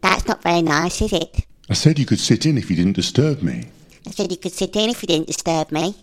That's 0.00 0.26
not 0.26 0.42
very 0.42 0.62
nice, 0.62 1.02
is 1.02 1.12
it? 1.12 1.46
I 1.68 1.74
said 1.74 1.98
you 1.98 2.06
could 2.06 2.20
sit 2.20 2.46
in 2.46 2.56
if 2.56 2.70
you 2.70 2.76
didn't 2.76 2.96
disturb 2.96 3.42
me. 3.42 3.68
I 4.06 4.10
said 4.10 4.30
you 4.30 4.38
could 4.38 4.52
sit 4.52 4.74
in 4.76 4.90
if 4.90 5.02
you 5.02 5.08
didn't 5.08 5.26
disturb 5.26 5.70
me. 5.70 5.94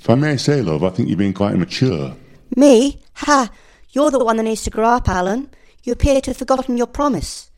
If 0.00 0.08
I 0.08 0.14
may 0.14 0.38
say, 0.38 0.62
love, 0.62 0.82
I 0.82 0.88
think 0.88 1.08
you're 1.08 1.18
being 1.18 1.34
quite 1.34 1.52
immature. 1.54 2.16
Me? 2.56 2.98
Ha! 3.16 3.50
You're 3.90 4.10
the 4.10 4.24
one 4.24 4.38
that 4.38 4.44
needs 4.44 4.62
to 4.62 4.70
grow 4.70 4.88
up, 4.88 5.10
Alan. 5.10 5.50
You 5.82 5.92
appear 5.92 6.22
to 6.22 6.30
have 6.30 6.38
forgotten 6.38 6.78
your 6.78 6.86
promise. 6.86 7.50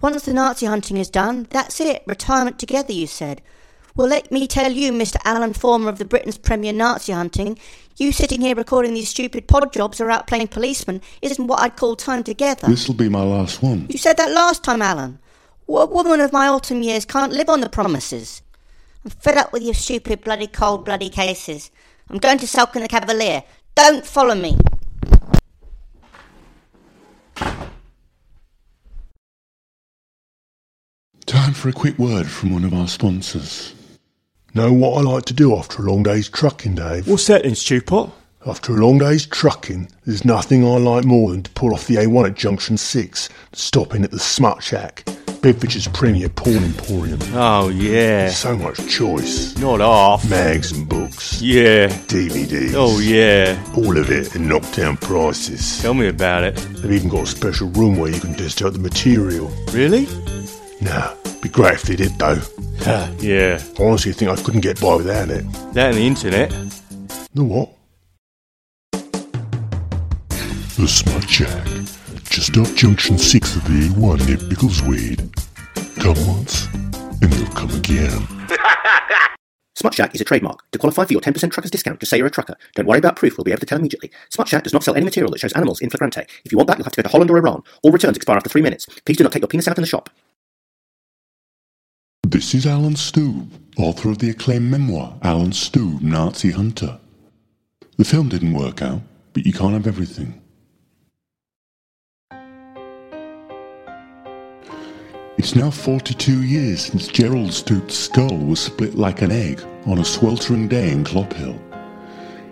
Once 0.00 0.24
the 0.24 0.32
Nazi 0.32 0.64
hunting 0.64 0.96
is 0.96 1.10
done, 1.10 1.46
that's 1.50 1.78
it. 1.78 2.02
Retirement 2.06 2.58
together, 2.58 2.94
you 2.94 3.06
said. 3.06 3.42
Well, 3.94 4.08
let 4.08 4.32
me 4.32 4.46
tell 4.46 4.72
you, 4.72 4.92
Mr. 4.92 5.16
Alan 5.26 5.52
Former 5.52 5.90
of 5.90 5.98
the 5.98 6.06
Britain's 6.06 6.38
premier 6.38 6.72
Nazi 6.72 7.12
hunting, 7.12 7.58
you 7.98 8.12
sitting 8.12 8.40
here 8.40 8.54
recording 8.54 8.94
these 8.94 9.10
stupid 9.10 9.46
pod 9.46 9.70
jobs 9.74 10.00
or 10.00 10.10
out 10.10 10.26
playing 10.26 10.48
policeman 10.48 11.02
isn't 11.20 11.46
what 11.46 11.60
I'd 11.60 11.76
call 11.76 11.96
time 11.96 12.24
together. 12.24 12.66
This'll 12.66 12.94
be 12.94 13.10
my 13.10 13.22
last 13.22 13.62
one. 13.62 13.86
You 13.90 13.98
said 13.98 14.16
that 14.16 14.32
last 14.32 14.64
time, 14.64 14.80
Alan. 14.80 15.18
What 15.66 15.92
woman 15.92 16.20
of 16.20 16.32
my 16.32 16.48
autumn 16.48 16.82
years 16.82 17.04
can't 17.04 17.34
live 17.34 17.50
on 17.50 17.60
the 17.60 17.68
promises? 17.68 18.40
I'm 19.04 19.10
fed 19.10 19.36
up 19.36 19.52
with 19.52 19.62
your 19.62 19.74
stupid, 19.74 20.22
bloody, 20.22 20.46
cold, 20.46 20.86
bloody 20.86 21.10
cases. 21.10 21.70
I'm 22.10 22.18
going 22.18 22.38
to 22.38 22.46
sulk 22.46 22.74
in 22.74 22.82
the 22.82 22.88
Cavalier. 22.88 23.44
Don't 23.76 24.04
follow 24.04 24.34
me. 24.34 24.58
Time 31.26 31.52
for 31.54 31.68
a 31.68 31.72
quick 31.72 31.96
word 31.98 32.26
from 32.26 32.52
one 32.52 32.64
of 32.64 32.74
our 32.74 32.88
sponsors. 32.88 33.74
Know 34.52 34.72
what 34.72 34.98
I 34.98 35.02
like 35.02 35.24
to 35.26 35.34
do 35.34 35.56
after 35.56 35.80
a 35.80 35.88
long 35.88 36.02
day's 36.02 36.28
trucking, 36.28 36.74
Dave? 36.74 37.06
What's 37.06 37.28
that 37.28 37.44
then, 37.44 37.52
Stewpot? 37.52 38.10
After 38.44 38.74
a 38.74 38.84
long 38.84 38.98
day's 38.98 39.26
trucking, 39.26 39.88
there's 40.04 40.24
nothing 40.24 40.64
I 40.66 40.78
like 40.78 41.04
more 41.04 41.30
than 41.30 41.44
to 41.44 41.50
pull 41.52 41.72
off 41.72 41.86
the 41.86 41.96
A1 41.96 42.30
at 42.30 42.34
Junction 42.34 42.76
6, 42.76 43.28
stop 43.52 43.94
in 43.94 44.02
at 44.02 44.10
the 44.10 44.18
Smut 44.18 44.62
Shack, 44.62 45.04
Bedfordshire's 45.42 45.88
premier 45.88 46.28
porn 46.28 46.62
emporium. 46.62 47.18
Oh, 47.32 47.70
yeah. 47.70 48.28
So 48.28 48.56
much 48.58 48.86
choice. 48.88 49.56
Not 49.56 49.80
half. 49.80 50.28
Mags 50.28 50.70
and 50.72 50.86
books. 50.86 51.40
Yeah. 51.40 51.88
DVDs. 52.08 52.74
Oh, 52.74 52.98
yeah. 53.00 53.58
All 53.74 53.96
of 53.96 54.10
it 54.10 54.34
at 54.34 54.40
knockdown 54.40 54.98
prices. 54.98 55.80
Tell 55.80 55.94
me 55.94 56.08
about 56.08 56.44
it. 56.44 56.56
They've 56.56 56.92
even 56.92 57.08
got 57.08 57.22
a 57.22 57.26
special 57.26 57.68
room 57.70 57.96
where 57.98 58.10
you 58.12 58.20
can 58.20 58.34
test 58.34 58.60
out 58.60 58.74
the 58.74 58.78
material. 58.78 59.50
Really? 59.72 60.06
Nah, 60.82 61.14
be 61.42 61.48
great 61.48 61.74
if 61.74 61.82
they 61.82 61.96
did 61.96 62.12
though. 62.18 62.38
yeah. 63.20 63.62
I 63.78 63.82
honestly 63.82 64.12
think 64.12 64.30
I 64.30 64.36
couldn't 64.42 64.60
get 64.60 64.78
by 64.80 64.96
without 64.96 65.30
it. 65.30 65.44
That 65.72 65.94
and 65.94 65.96
the 65.96 66.06
internet. 66.06 66.50
The 67.32 67.44
what? 67.44 67.70
The 70.76 70.86
Smut 70.88 71.28
Shack, 71.28 71.66
just 72.30 72.56
off 72.56 72.74
Junction 72.76 73.18
6 73.18 73.56
of 73.56 73.64
the 73.64 73.88
A1 73.88 74.26
near 74.28 74.36
Biggleswade. 74.36 75.18
Come 76.00 76.26
once, 76.28 76.66
and 77.20 77.34
you'll 77.34 77.48
come 77.48 77.70
again. 77.70 78.26
Shack 79.92 80.14
is 80.14 80.20
a 80.20 80.24
trademark. 80.24 80.70
To 80.70 80.78
qualify 80.78 81.04
for 81.04 81.12
your 81.12 81.20
10% 81.20 81.50
trucker's 81.50 81.70
discount, 81.70 81.98
just 81.98 82.10
say 82.10 82.18
you're 82.18 82.28
a 82.28 82.30
trucker. 82.30 82.54
Don't 82.76 82.86
worry 82.86 82.98
about 82.98 83.16
proof, 83.16 83.36
we'll 83.36 83.44
be 83.44 83.50
able 83.50 83.60
to 83.60 83.66
tell 83.66 83.78
immediately. 83.78 84.12
Shack 84.46 84.62
does 84.62 84.72
not 84.72 84.84
sell 84.84 84.94
any 84.94 85.04
material 85.04 85.32
that 85.32 85.40
shows 85.40 85.52
animals 85.54 85.80
in 85.80 85.90
flagrante. 85.90 86.24
If 86.44 86.52
you 86.52 86.58
want 86.58 86.68
that, 86.68 86.78
you'll 86.78 86.84
have 86.84 86.92
to 86.92 87.02
go 87.02 87.08
to 87.08 87.08
Holland 87.08 87.30
or 87.30 87.38
Iran. 87.38 87.62
All 87.82 87.90
returns 87.90 88.16
expire 88.16 88.36
after 88.36 88.48
three 88.48 88.62
minutes. 88.62 88.86
Please 89.04 89.16
do 89.16 89.24
not 89.24 89.32
take 89.32 89.42
your 89.42 89.48
penis 89.48 89.66
out 89.66 89.76
in 89.76 89.82
the 89.82 89.88
shop. 89.88 90.08
This 92.28 92.54
is 92.54 92.64
Alan 92.64 92.94
Stoob, 92.94 93.48
author 93.76 94.10
of 94.10 94.18
the 94.18 94.30
acclaimed 94.30 94.70
memoir 94.70 95.18
Alan 95.22 95.50
Stoob, 95.50 96.00
Nazi 96.00 96.52
Hunter. 96.52 97.00
The 97.96 98.04
film 98.04 98.28
didn't 98.28 98.52
work 98.52 98.82
out, 98.82 99.00
but 99.32 99.44
you 99.44 99.52
can't 99.52 99.72
have 99.72 99.88
everything. 99.88 100.40
It's 105.38 105.54
now 105.54 105.70
42 105.70 106.42
years 106.42 106.82
since 106.86 107.08
Gerald 107.08 107.52
Stute's 107.52 107.96
skull 107.96 108.36
was 108.36 108.60
split 108.60 108.96
like 108.96 109.22
an 109.22 109.30
egg 109.30 109.62
on 109.86 109.98
a 109.98 110.04
sweltering 110.04 110.68
day 110.68 110.90
in 110.90 111.04
Clophill. 111.04 111.58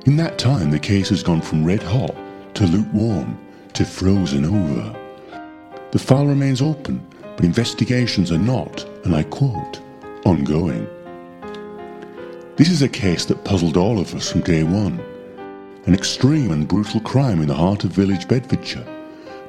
In 0.06 0.16
that 0.16 0.38
time, 0.38 0.70
the 0.70 0.78
case 0.78 1.08
has 1.10 1.22
gone 1.22 1.42
from 1.42 1.64
red 1.64 1.82
hot 1.82 2.14
to 2.54 2.66
lukewarm 2.66 3.38
to 3.74 3.84
frozen 3.84 4.44
over. 4.44 4.96
The 5.90 5.98
file 5.98 6.26
remains 6.26 6.62
open, 6.62 7.06
but 7.36 7.44
investigations 7.44 8.32
are 8.32 8.38
not, 8.38 8.84
and 9.04 9.14
I 9.14 9.24
quote, 9.24 9.80
ongoing. 10.24 10.86
This 12.56 12.70
is 12.70 12.82
a 12.82 12.88
case 12.88 13.24
that 13.26 13.44
puzzled 13.44 13.76
all 13.76 13.98
of 13.98 14.14
us 14.14 14.32
from 14.32 14.40
day 14.40 14.62
one. 14.62 14.98
An 15.86 15.94
extreme 15.94 16.52
and 16.52 16.66
brutal 16.66 17.00
crime 17.00 17.40
in 17.40 17.48
the 17.48 17.54
heart 17.54 17.84
of 17.84 17.90
village 17.90 18.26
Bedfordshire. 18.28 18.86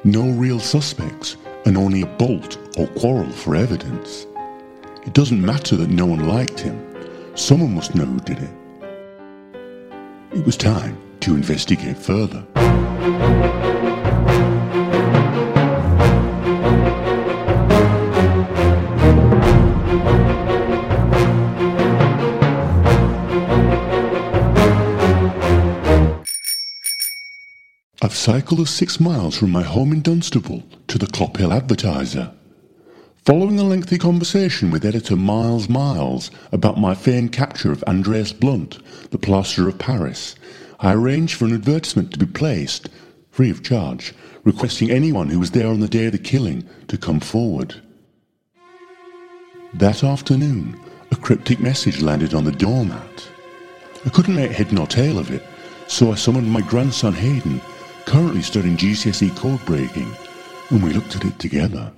No 0.04 0.30
real 0.30 0.60
suspects, 0.60 1.36
and 1.64 1.76
only 1.76 2.02
a 2.02 2.06
bolt 2.06 2.58
or 2.78 2.86
quarrel 2.88 3.30
for 3.30 3.54
evidence. 3.54 4.26
It 5.06 5.14
doesn't 5.14 5.44
matter 5.44 5.76
that 5.76 5.90
no 5.90 6.06
one 6.06 6.28
liked 6.28 6.60
him. 6.60 6.78
Someone 7.34 7.74
must 7.74 7.94
know 7.94 8.04
who 8.04 8.20
did 8.20 8.38
it. 8.38 8.50
It 10.32 10.46
was 10.46 10.56
time 10.56 10.98
to 11.20 11.34
investigate 11.34 11.96
further. 11.96 12.44
I've 28.02 28.14
cycled 28.14 28.66
six 28.66 28.98
miles 28.98 29.36
from 29.36 29.50
my 29.50 29.62
home 29.62 29.92
in 29.92 30.00
Dunstable 30.00 30.62
to 30.90 30.98
the 30.98 31.06
Clophill 31.06 31.52
Advertiser. 31.52 32.32
Following 33.24 33.60
a 33.60 33.62
lengthy 33.62 33.96
conversation 33.96 34.72
with 34.72 34.84
editor 34.84 35.14
Miles 35.14 35.68
Miles 35.68 36.32
about 36.50 36.80
my 36.80 36.96
famed 36.96 37.30
capture 37.30 37.70
of 37.70 37.84
Andreas 37.84 38.32
Blunt, 38.32 38.80
the 39.12 39.18
plasterer 39.18 39.68
of 39.68 39.78
Paris, 39.78 40.34
I 40.80 40.94
arranged 40.94 41.36
for 41.36 41.44
an 41.44 41.54
advertisement 41.54 42.12
to 42.12 42.18
be 42.18 42.26
placed, 42.26 42.88
free 43.30 43.50
of 43.50 43.62
charge, 43.62 44.12
requesting 44.42 44.90
anyone 44.90 45.28
who 45.28 45.38
was 45.38 45.52
there 45.52 45.68
on 45.68 45.78
the 45.78 45.86
day 45.86 46.06
of 46.06 46.12
the 46.12 46.18
killing 46.18 46.68
to 46.88 46.98
come 46.98 47.20
forward. 47.20 47.76
That 49.72 50.02
afternoon, 50.02 50.76
a 51.12 51.16
cryptic 51.16 51.60
message 51.60 52.02
landed 52.02 52.34
on 52.34 52.42
the 52.42 52.50
doormat. 52.50 53.28
I 54.04 54.08
couldn't 54.08 54.34
make 54.34 54.50
head 54.50 54.72
nor 54.72 54.88
tail 54.88 55.20
of 55.20 55.30
it, 55.30 55.44
so 55.86 56.10
I 56.10 56.16
summoned 56.16 56.50
my 56.50 56.62
grandson 56.62 57.12
Hayden, 57.12 57.60
currently 58.06 58.42
studying 58.42 58.76
GCSE 58.76 59.36
code 59.36 59.64
breaking, 59.64 60.12
and 60.70 60.82
we 60.82 60.92
looked 60.92 61.16
at 61.16 61.24
it 61.24 61.38
together. 61.38 61.92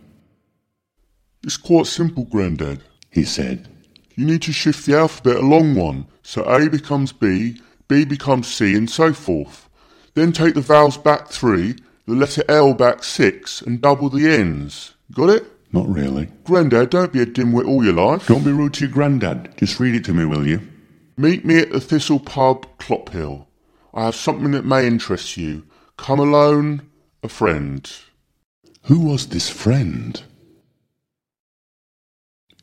It's 1.44 1.56
quite 1.56 1.86
simple, 1.86 2.24
Grandad, 2.24 2.82
he 3.10 3.24
said. 3.24 3.68
You 4.14 4.26
need 4.26 4.42
to 4.42 4.52
shift 4.52 4.86
the 4.86 4.96
alphabet 4.96 5.36
along 5.36 5.74
one, 5.74 6.06
so 6.22 6.42
A 6.44 6.68
becomes 6.68 7.12
B, 7.12 7.60
B 7.88 8.04
becomes 8.04 8.48
C, 8.48 8.74
and 8.74 8.88
so 8.88 9.12
forth. 9.12 9.68
Then 10.14 10.32
take 10.32 10.54
the 10.54 10.60
vowels 10.60 10.96
back 10.96 11.28
three, 11.28 11.76
the 12.06 12.14
letter 12.14 12.44
L 12.48 12.74
back 12.74 13.04
six, 13.04 13.62
and 13.62 13.80
double 13.80 14.08
the 14.08 14.28
ends. 14.28 14.94
Got 15.12 15.30
it? 15.30 15.44
Not 15.72 15.88
really. 15.88 16.28
Grandad, 16.44 16.90
don't 16.90 17.12
be 17.12 17.22
a 17.22 17.26
dimwit 17.26 17.66
all 17.66 17.82
your 17.82 17.94
life. 17.94 18.26
Don't 18.26 18.44
be 18.44 18.52
rude 18.52 18.74
to 18.74 18.84
your 18.84 18.92
grandad. 18.92 19.56
Just 19.56 19.80
read 19.80 19.94
it 19.94 20.04
to 20.04 20.12
me, 20.12 20.26
will 20.26 20.46
you? 20.46 20.60
Meet 21.16 21.44
me 21.44 21.58
at 21.58 21.72
the 21.72 21.80
Thistle 21.80 22.20
Pub, 22.20 22.66
Clophill. 22.78 23.46
I 23.94 24.04
have 24.04 24.14
something 24.14 24.50
that 24.52 24.64
may 24.64 24.86
interest 24.86 25.36
you. 25.36 25.64
Come 25.96 26.18
alone, 26.18 26.82
a 27.22 27.28
friend. 27.28 27.90
Who 28.86 28.98
was 28.98 29.28
this 29.28 29.48
friend? 29.48 30.20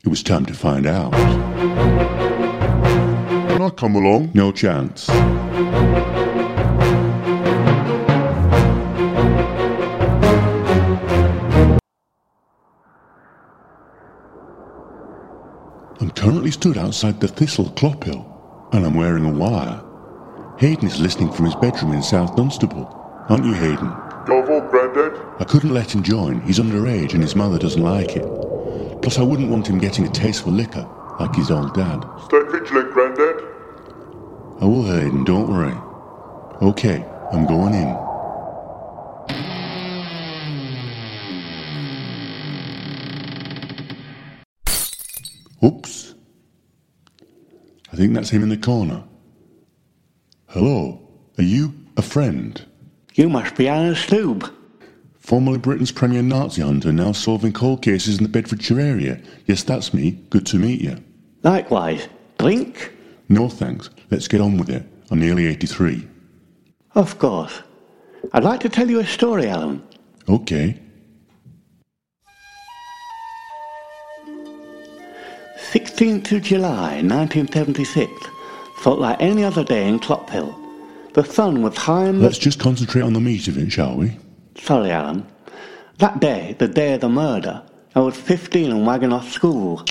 It 0.04 0.08
was 0.08 0.22
time 0.22 0.44
to 0.46 0.52
find 0.52 0.86
out. 0.86 1.12
Can 3.48 3.62
I 3.62 3.70
come 3.70 3.96
along? 3.96 4.32
No 4.34 4.52
chance. 4.52 5.08
I'm 16.00 16.10
currently 16.10 16.50
stood 16.50 16.76
outside 16.76 17.18
the 17.20 17.28
Thistle 17.28 17.70
Clophill, 17.70 18.26
and 18.72 18.84
I'm 18.84 18.94
wearing 18.94 19.24
a 19.24 19.32
wire. 19.32 19.82
Hayden 20.58 20.86
is 20.86 21.00
listening 21.00 21.32
from 21.32 21.46
his 21.46 21.54
bedroom 21.54 21.94
in 21.94 22.02
South 22.02 22.36
Dunstable. 22.36 22.94
Aren't 23.30 23.46
you, 23.46 23.54
Hayden? 23.54 23.90
Go 24.26 24.42
on, 24.90 25.10
Grandad. 25.10 25.40
I 25.40 25.44
couldn't 25.44 25.74
let 25.74 25.94
him 25.94 26.02
join. 26.02 26.40
He's 26.42 26.58
underage 26.58 27.14
and 27.14 27.22
his 27.22 27.36
mother 27.36 27.58
doesn't 27.58 27.82
like 27.82 28.16
it. 28.16 28.22
Plus, 29.02 29.18
I 29.18 29.22
wouldn't 29.22 29.50
want 29.50 29.66
him 29.66 29.78
getting 29.78 30.06
a 30.06 30.10
taste 30.10 30.44
for 30.44 30.50
liquor, 30.50 30.86
like 31.18 31.34
his 31.34 31.50
old 31.50 31.74
dad. 31.74 32.04
Stay 32.24 32.42
vigilant, 32.50 32.92
Grandad. 32.92 33.36
I 34.60 34.66
will, 34.66 34.84
Hayden, 34.84 35.24
don't 35.24 35.48
worry. 35.48 35.74
Okay, 36.62 37.04
I'm 37.32 37.46
going 37.46 37.74
in. 37.74 37.96
Oops. 45.62 46.14
I 47.92 47.96
think 47.96 48.14
that's 48.14 48.30
him 48.30 48.42
in 48.42 48.48
the 48.50 48.56
corner. 48.56 49.02
Hello, 50.48 51.00
are 51.38 51.44
you 51.44 51.72
a 51.96 52.02
friend? 52.02 52.66
You 53.14 53.28
must 53.28 53.56
be 53.56 53.68
Alan 53.68 53.94
Stoob. 53.94 54.50
Formerly 55.20 55.58
Britain's 55.58 55.92
premier 55.92 56.22
Nazi 56.22 56.62
hunter, 56.62 56.92
now 56.92 57.12
solving 57.12 57.52
cold 57.52 57.82
cases 57.82 58.16
in 58.16 58.24
the 58.24 58.28
Bedfordshire 58.28 58.80
area. 58.80 59.20
Yes, 59.46 59.62
that's 59.62 59.94
me. 59.94 60.12
Good 60.30 60.46
to 60.46 60.56
meet 60.56 60.80
you. 60.80 60.96
Likewise. 61.42 62.08
Drink? 62.38 62.92
No 63.28 63.48
thanks. 63.48 63.90
Let's 64.10 64.26
get 64.26 64.40
on 64.40 64.56
with 64.56 64.70
it. 64.70 64.84
I'm 65.10 65.20
nearly 65.20 65.46
83. 65.46 66.08
Of 66.94 67.18
course. 67.18 67.62
I'd 68.32 68.44
like 68.44 68.60
to 68.60 68.68
tell 68.68 68.90
you 68.90 68.98
a 69.00 69.06
story, 69.06 69.46
Alan. 69.46 69.86
Okay. 70.28 70.80
16th 75.70 76.32
of 76.32 76.42
July, 76.42 77.02
1976. 77.02 78.10
Felt 78.78 78.98
like 78.98 79.20
any 79.20 79.44
other 79.44 79.62
day 79.62 79.86
in 79.86 80.00
Clophill. 80.00 80.56
The 81.12 81.24
sun 81.24 81.62
was 81.62 81.76
high 81.76 82.06
in 82.06 82.18
the... 82.18 82.24
Let's 82.24 82.38
just 82.38 82.58
concentrate 82.58 83.02
on 83.02 83.12
the 83.12 83.20
meat 83.20 83.46
of 83.48 83.58
it, 83.58 83.70
shall 83.70 83.96
we? 83.96 84.16
Sorry, 84.56 84.90
Alan. 84.90 85.26
That 85.98 86.20
day, 86.20 86.56
the 86.58 86.68
day 86.68 86.94
of 86.94 87.00
the 87.00 87.08
murder, 87.08 87.62
I 87.94 88.00
was 88.00 88.16
15 88.16 88.70
and 88.70 88.86
wagging 88.86 89.12
off 89.12 89.30
school. 89.30 89.84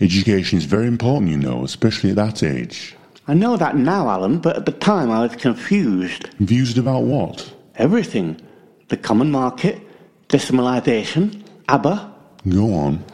Education 0.00 0.58
is 0.58 0.64
very 0.64 0.86
important, 0.86 1.30
you 1.30 1.36
know, 1.36 1.64
especially 1.64 2.10
at 2.10 2.16
that 2.16 2.42
age. 2.42 2.96
I 3.28 3.34
know 3.34 3.56
that 3.56 3.76
now, 3.76 4.08
Alan, 4.08 4.38
but 4.38 4.56
at 4.56 4.66
the 4.66 4.72
time 4.72 5.10
I 5.10 5.22
was 5.22 5.36
confused. 5.36 6.30
Confused 6.36 6.78
about 6.78 7.04
what? 7.04 7.54
Everything. 7.76 8.40
The 8.88 8.96
common 8.96 9.30
market, 9.30 9.80
decimalisation, 10.28 11.42
ABBA. 11.68 12.14
Go 12.48 12.74
on. 12.74 13.04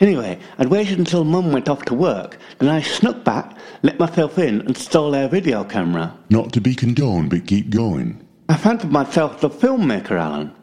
Anyway, 0.00 0.38
I'd 0.58 0.68
waited 0.68 0.98
until 0.98 1.24
Mum 1.24 1.52
went 1.52 1.68
off 1.68 1.84
to 1.86 1.94
work, 1.94 2.36
then 2.58 2.68
I 2.68 2.82
snuck 2.82 3.24
back, 3.24 3.56
let 3.82 3.98
myself 3.98 4.38
in, 4.38 4.60
and 4.62 4.76
stole 4.76 5.12
their 5.12 5.28
video 5.28 5.64
camera. 5.64 6.16
Not 6.30 6.52
to 6.52 6.60
be 6.60 6.74
condoned, 6.74 7.30
but 7.30 7.46
keep 7.46 7.70
going. 7.70 8.23
I 8.48 8.56
fancied 8.56 8.90
myself 8.90 9.40
the 9.40 9.48
filmmaker, 9.48 10.12
Alan. 10.12 10.54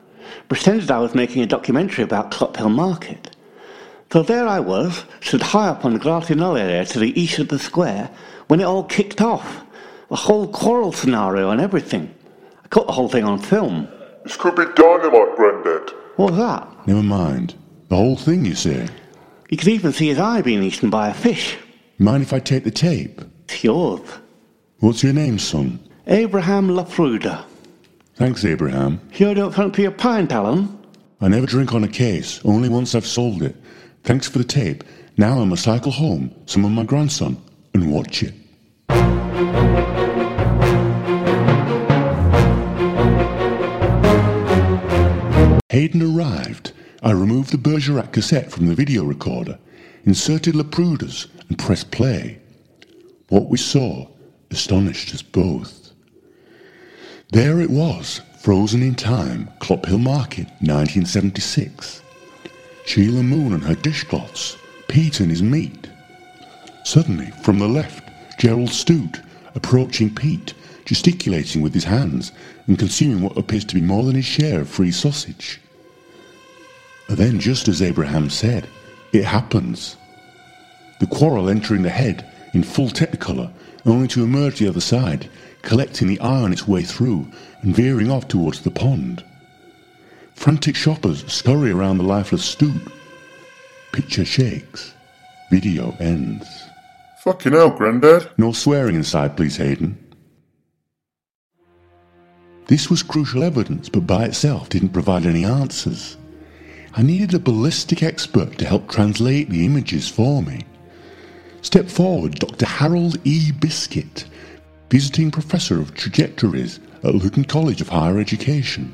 Pretended 0.47 0.91
I 0.91 0.99
was 0.99 1.15
making 1.15 1.41
a 1.41 1.47
documentary 1.47 2.03
about 2.03 2.31
Clophill 2.31 2.69
Market. 2.69 3.35
So 4.11 4.21
there 4.21 4.47
I 4.47 4.59
was, 4.59 5.05
stood 5.21 5.41
high 5.41 5.69
up 5.69 5.83
on 5.85 5.93
the 5.93 5.99
grassy 5.99 6.35
knoll 6.35 6.57
area 6.57 6.85
to 6.85 6.99
the 6.99 7.19
east 7.19 7.39
of 7.39 7.47
the 7.47 7.57
square, 7.57 8.09
when 8.47 8.59
it 8.59 8.65
all 8.65 8.83
kicked 8.83 9.21
off. 9.21 9.63
The 10.09 10.15
whole 10.15 10.47
quarrel 10.47 10.91
scenario 10.91 11.49
and 11.49 11.61
everything. 11.61 12.13
I 12.63 12.67
caught 12.67 12.87
the 12.87 12.93
whole 12.93 13.09
thing 13.09 13.23
on 13.23 13.39
film. 13.39 13.87
This 14.23 14.37
could 14.37 14.55
be 14.55 14.65
dynamite, 14.75 15.35
Grandad. 15.35 15.89
What 16.17 16.31
was 16.31 16.37
that? 16.37 16.87
Never 16.87 17.01
mind. 17.01 17.55
The 17.87 17.95
whole 17.95 18.17
thing, 18.17 18.45
you 18.45 18.53
say? 18.53 18.87
You 19.49 19.57
could 19.57 19.69
even 19.69 19.91
see 19.91 20.09
his 20.09 20.19
eye 20.19 20.41
being 20.41 20.61
eaten 20.61 20.89
by 20.89 21.09
a 21.09 21.13
fish. 21.13 21.57
Mind 21.97 22.23
if 22.23 22.33
I 22.33 22.39
take 22.39 22.63
the 22.63 22.71
tape? 22.71 23.21
It's 23.45 23.63
yours. 23.63 24.01
What's 24.79 25.03
your 25.03 25.13
name, 25.13 25.39
son? 25.39 25.79
Abraham 26.07 26.69
Lafruda. 26.69 27.45
Thanks, 28.15 28.45
Abraham. 28.45 29.01
You 29.13 29.33
don't 29.33 29.53
fancy 29.53 29.85
a 29.85 29.91
pint, 29.91 30.31
Alan? 30.31 30.77
I 31.21 31.27
never 31.27 31.45
drink 31.45 31.73
on 31.73 31.83
a 31.83 31.87
case, 31.87 32.39
only 32.43 32.69
once 32.69 32.93
I've 32.93 33.05
sold 33.05 33.41
it. 33.41 33.55
Thanks 34.03 34.27
for 34.27 34.37
the 34.37 34.43
tape. 34.43 34.83
Now 35.17 35.39
I 35.39 35.45
must 35.45 35.63
cycle 35.63 35.91
home, 35.91 36.33
summon 36.45 36.71
my 36.73 36.83
grandson, 36.83 37.37
and 37.73 37.91
watch 37.91 38.23
it. 38.23 38.33
Hayden 45.69 46.01
arrived. 46.01 46.73
I 47.03 47.11
removed 47.11 47.51
the 47.51 47.57
Bergerac 47.57 48.11
cassette 48.11 48.51
from 48.51 48.67
the 48.67 48.75
video 48.75 49.03
recorder, 49.03 49.57
inserted 50.03 50.53
Laprudas, 50.53 51.27
and 51.49 51.57
pressed 51.57 51.91
play. 51.91 52.39
What 53.29 53.47
we 53.47 53.57
saw 53.57 54.07
astonished 54.51 55.13
us 55.13 55.21
both. 55.21 55.90
There 57.31 57.61
it 57.61 57.69
was, 57.69 58.19
frozen 58.39 58.83
in 58.83 58.95
time, 58.95 59.49
Clophill 59.59 60.01
Market, 60.01 60.47
1976. 60.59 62.01
Sheila 62.85 63.23
Moon 63.23 63.53
and 63.53 63.63
her 63.63 63.75
dishcloths, 63.75 64.57
Pete 64.89 65.21
and 65.21 65.29
his 65.31 65.41
meat. 65.41 65.89
Suddenly, 66.83 67.31
from 67.41 67.59
the 67.59 67.69
left, 67.69 68.09
Gerald 68.37 68.69
Stute, 68.69 69.21
approaching 69.55 70.13
Pete, 70.13 70.53
gesticulating 70.83 71.61
with 71.61 71.73
his 71.73 71.85
hands 71.85 72.33
and 72.67 72.77
consuming 72.77 73.21
what 73.21 73.37
appears 73.37 73.63
to 73.63 73.75
be 73.75 73.81
more 73.81 74.03
than 74.03 74.15
his 74.15 74.25
share 74.25 74.59
of 74.59 74.69
free 74.69 74.91
sausage. 74.91 75.61
And 77.07 77.15
then, 77.17 77.39
just 77.39 77.69
as 77.69 77.81
Abraham 77.81 78.29
said, 78.29 78.67
it 79.13 79.23
happens. 79.23 79.95
The 80.99 81.07
quarrel 81.07 81.47
entering 81.47 81.83
the 81.83 81.89
head 81.91 82.29
in 82.53 82.63
full 82.63 82.89
technicolor, 82.89 83.53
only 83.85 84.09
to 84.09 84.23
emerge 84.25 84.59
the 84.59 84.67
other 84.67 84.81
side, 84.81 85.29
collecting 85.61 86.07
the 86.07 86.19
eye 86.19 86.41
on 86.41 86.53
its 86.53 86.67
way 86.67 86.83
through 86.83 87.27
and 87.61 87.75
veering 87.75 88.09
off 88.11 88.27
towards 88.27 88.61
the 88.61 88.71
pond. 88.71 89.23
Frantic 90.35 90.75
shoppers 90.75 91.25
scurry 91.31 91.71
around 91.71 91.97
the 91.97 92.03
lifeless 92.03 92.43
Stute. 92.43 92.91
Picture 93.91 94.25
shakes. 94.25 94.93
Video 95.51 95.95
ends. 95.99 96.47
Fucking 97.23 97.51
hell, 97.51 97.69
Grandad. 97.69 98.31
No 98.37 98.51
swearing 98.51 98.95
inside, 98.95 99.37
please, 99.37 99.57
Hayden. 99.57 99.97
This 102.67 102.89
was 102.89 103.03
crucial 103.03 103.43
evidence, 103.43 103.89
but 103.89 104.07
by 104.07 104.25
itself 104.25 104.69
didn't 104.69 104.89
provide 104.93 105.25
any 105.25 105.43
answers. 105.43 106.17
I 106.93 107.03
needed 107.03 107.33
a 107.33 107.39
ballistic 107.39 108.01
expert 108.01 108.57
to 108.57 108.65
help 108.65 108.89
translate 108.89 109.49
the 109.49 109.65
images 109.65 110.07
for 110.07 110.41
me. 110.41 110.65
Step 111.61 111.87
forward, 111.87 112.35
Dr. 112.35 112.65
Harold 112.65 113.17
E. 113.23 113.51
Biscuit, 113.51 114.25
visiting 114.91 115.31
professor 115.31 115.79
of 115.79 115.93
trajectories 115.93 116.81
at 117.01 117.15
Luton 117.15 117.45
College 117.45 117.79
of 117.79 117.87
Higher 117.87 118.19
Education. 118.19 118.93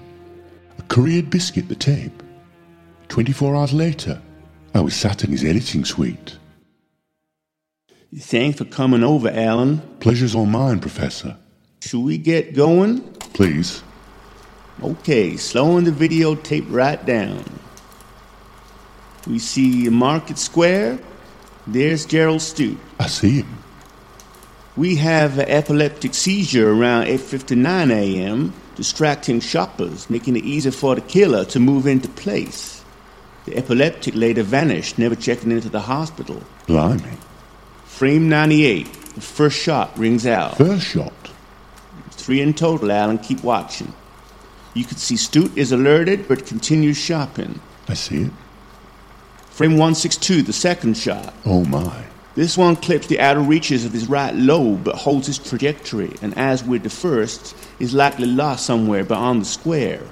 A 0.77 0.83
couriered 0.83 1.31
Biscuit 1.31 1.67
the 1.69 1.75
tape. 1.75 2.21
24 3.07 3.55
hours 3.55 3.73
later, 3.73 4.21
I 4.75 4.81
was 4.81 4.95
sat 4.95 5.23
in 5.23 5.31
his 5.31 5.43
editing 5.43 5.85
suite. 5.85 6.37
Thanks 8.15 8.59
for 8.59 8.65
coming 8.65 9.03
over, 9.03 9.27
Alan. 9.29 9.79
Pleasure's 9.99 10.35
all 10.35 10.45
mine, 10.45 10.79
Professor. 10.79 11.35
Should 11.81 12.03
we 12.03 12.19
get 12.19 12.53
going? 12.53 13.01
Please. 13.33 13.81
Okay, 14.83 15.35
slowing 15.35 15.85
the 15.85 15.91
videotape 15.91 16.67
right 16.69 17.03
down. 17.07 17.43
We 19.25 19.39
see 19.39 19.89
Market 19.89 20.37
Square. 20.37 20.99
There's 21.65 22.05
Gerald 22.05 22.41
Stute. 22.41 22.77
I 22.99 23.07
see 23.07 23.41
him. 23.41 23.56
We 24.77 24.95
have 24.97 25.39
an 25.39 25.49
epileptic 25.49 26.13
seizure 26.13 26.71
around 26.71 27.07
8.59 27.07 27.91
a.m., 27.91 28.53
distracting 28.75 29.39
shoppers, 29.39 30.07
making 30.07 30.35
it 30.35 30.43
easier 30.43 30.71
for 30.71 30.93
the 30.93 31.01
killer 31.01 31.45
to 31.45 31.59
move 31.59 31.87
into 31.87 32.07
place. 32.09 32.83
The 33.45 33.57
epileptic 33.57 34.13
later 34.13 34.43
vanished, 34.43 34.99
never 34.99 35.15
checking 35.15 35.51
into 35.51 35.69
the 35.69 35.79
hospital. 35.79 36.43
Blimey. 36.67 37.17
Frame 37.85 38.29
98. 38.29 38.85
The 39.15 39.21
first 39.21 39.57
shot 39.57 39.97
rings 39.97 40.27
out. 40.27 40.57
First 40.57 40.85
shot? 40.85 41.31
Three 42.11 42.41
in 42.41 42.53
total, 42.53 42.91
Alan. 42.91 43.17
Keep 43.17 43.43
watching. 43.43 43.91
You 44.75 44.85
can 44.85 44.97
see 44.97 45.15
Stute 45.15 45.57
is 45.57 45.71
alerted 45.71 46.27
but 46.27 46.45
continues 46.45 46.97
shopping. 46.97 47.59
I 47.87 47.95
see 47.95 48.25
it. 48.25 48.31
Frame 49.49 49.71
162, 49.71 50.43
the 50.43 50.53
second 50.53 50.95
shot. 50.95 51.33
Oh 51.45 51.65
my. 51.65 52.06
This 52.37 52.55
one 52.55 52.75
clips 52.75 53.07
the 53.07 53.19
outer 53.19 53.39
reaches 53.39 53.83
of 53.83 53.93
his 53.93 54.07
right 54.07 54.33
lobe 54.35 54.83
but 54.83 54.93
holds 54.93 55.25
his 55.25 55.39
trajectory, 55.39 56.13
and 56.21 56.37
as 56.37 56.63
with 56.63 56.83
the 56.83 56.89
first, 56.91 57.57
is 57.79 57.95
likely 57.95 58.27
lost 58.27 58.63
somewhere 58.63 59.03
beyond 59.03 59.41
the 59.41 59.45
square. 59.45 60.03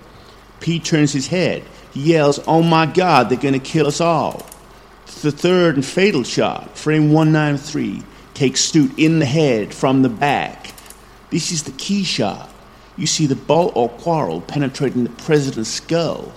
Pete 0.60 0.84
turns 0.84 1.14
his 1.14 1.28
head. 1.28 1.64
He 1.94 2.14
yells, 2.14 2.40
Oh 2.48 2.64
my 2.64 2.88
god, 2.88 3.30
they're 3.30 3.38
gonna 3.38 3.60
kill 3.60 3.86
us 3.86 4.02
all. 4.02 4.44
The 5.22 5.32
third 5.32 5.76
and 5.76 5.86
fatal 5.86 6.24
shot, 6.24 6.76
frame 6.76 7.14
193, 7.14 8.02
takes 8.34 8.62
Stute 8.62 8.98
in 8.98 9.20
the 9.20 9.28
head 9.28 9.72
from 9.72 10.02
the 10.02 10.10
back. 10.10 10.74
This 11.30 11.52
is 11.52 11.62
the 11.62 11.74
key 11.74 12.04
shot. 12.04 12.50
You 12.98 13.06
see 13.06 13.28
the 13.28 13.36
bolt 13.36 13.74
or 13.76 13.88
quarrel 13.88 14.42
penetrating 14.42 15.04
the 15.04 15.12
president's 15.12 15.70
skull. 15.70 16.34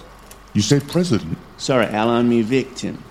You 0.53 0.61
say 0.61 0.81
president? 0.81 1.39
Sorry, 1.57 1.87
Alan, 1.87 2.29
me 2.29 2.43
victim. 2.43 3.03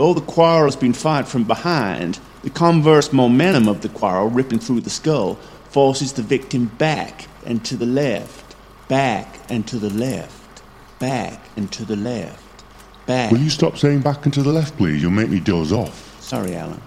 Though 0.00 0.14
the 0.14 0.22
quarrel 0.22 0.64
has 0.64 0.76
been 0.76 0.94
fired 0.94 1.28
from 1.28 1.44
behind, 1.44 2.20
the 2.42 2.48
converse 2.48 3.12
momentum 3.12 3.68
of 3.68 3.82
the 3.82 3.90
quarrel 3.90 4.30
ripping 4.30 4.58
through 4.58 4.80
the 4.80 4.88
skull 4.88 5.34
forces 5.68 6.14
the 6.14 6.22
victim 6.22 6.72
back 6.78 7.26
and 7.44 7.62
to 7.66 7.76
the 7.76 7.84
left, 7.84 8.56
back 8.88 9.38
and 9.50 9.68
to 9.68 9.78
the 9.78 9.90
left, 9.90 10.62
back 11.00 11.38
and 11.54 11.70
to 11.72 11.84
the 11.84 11.96
left, 11.96 12.64
back. 13.04 13.30
Will 13.30 13.40
you 13.40 13.50
stop 13.50 13.76
saying 13.76 14.00
back 14.00 14.24
and 14.24 14.32
to 14.32 14.42
the 14.42 14.54
left, 14.54 14.74
please? 14.78 15.02
You'll 15.02 15.10
make 15.10 15.28
me 15.28 15.38
doze 15.38 15.70
off. 15.70 16.18
Sorry, 16.22 16.56
Alan. 16.56 16.80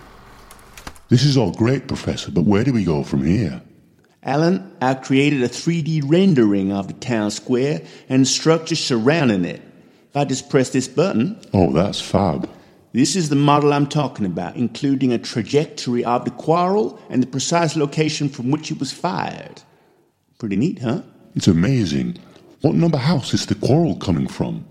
This 1.10 1.24
is 1.24 1.38
all 1.38 1.52
great, 1.52 1.88
Professor, 1.88 2.32
but 2.32 2.46
where 2.46 2.64
do 2.64 2.74
we 2.74 2.84
go 2.84 3.04
from 3.04 3.24
here? 3.24 3.62
Alan, 4.24 4.76
I've 4.82 5.04
created 5.04 5.44
a 5.44 5.50
3D 5.50 6.02
rendering 6.04 6.72
of 6.72 6.88
the 6.88 6.96
town 6.96 7.30
square 7.30 7.84
and 8.10 8.28
structures 8.28 8.84
surrounding 8.84 9.46
it. 9.46 9.62
If 10.10 10.18
I 10.18 10.26
just 10.26 10.50
press 10.50 10.72
this 10.72 10.88
button. 10.88 11.40
Oh, 11.54 11.72
that's 11.72 12.02
fab. 12.02 12.50
This 12.94 13.16
is 13.16 13.30
the 13.30 13.36
model 13.36 13.74
I'm 13.74 13.88
talking 13.88 14.24
about, 14.24 14.56
including 14.56 15.12
a 15.12 15.18
trajectory 15.18 16.06
of 16.06 16.26
the 16.26 16.32
quarrel 16.32 17.02
and 17.10 17.24
the 17.24 17.28
precise 17.28 17.76
location 17.76 18.30
from 18.30 18.52
which 18.52 18.70
it 18.70 18.78
was 18.78 18.92
fired. 18.92 19.64
Pretty 20.38 20.56
neat, 20.58 20.78
huh? 20.78 21.02
It's 21.34 21.48
amazing. 21.48 22.20
What 22.62 22.76
number 22.76 23.00
house 23.00 23.34
is 23.34 23.48
the 23.48 23.56
quarrel 23.56 23.96
coming 23.96 24.28
from? 24.28 24.66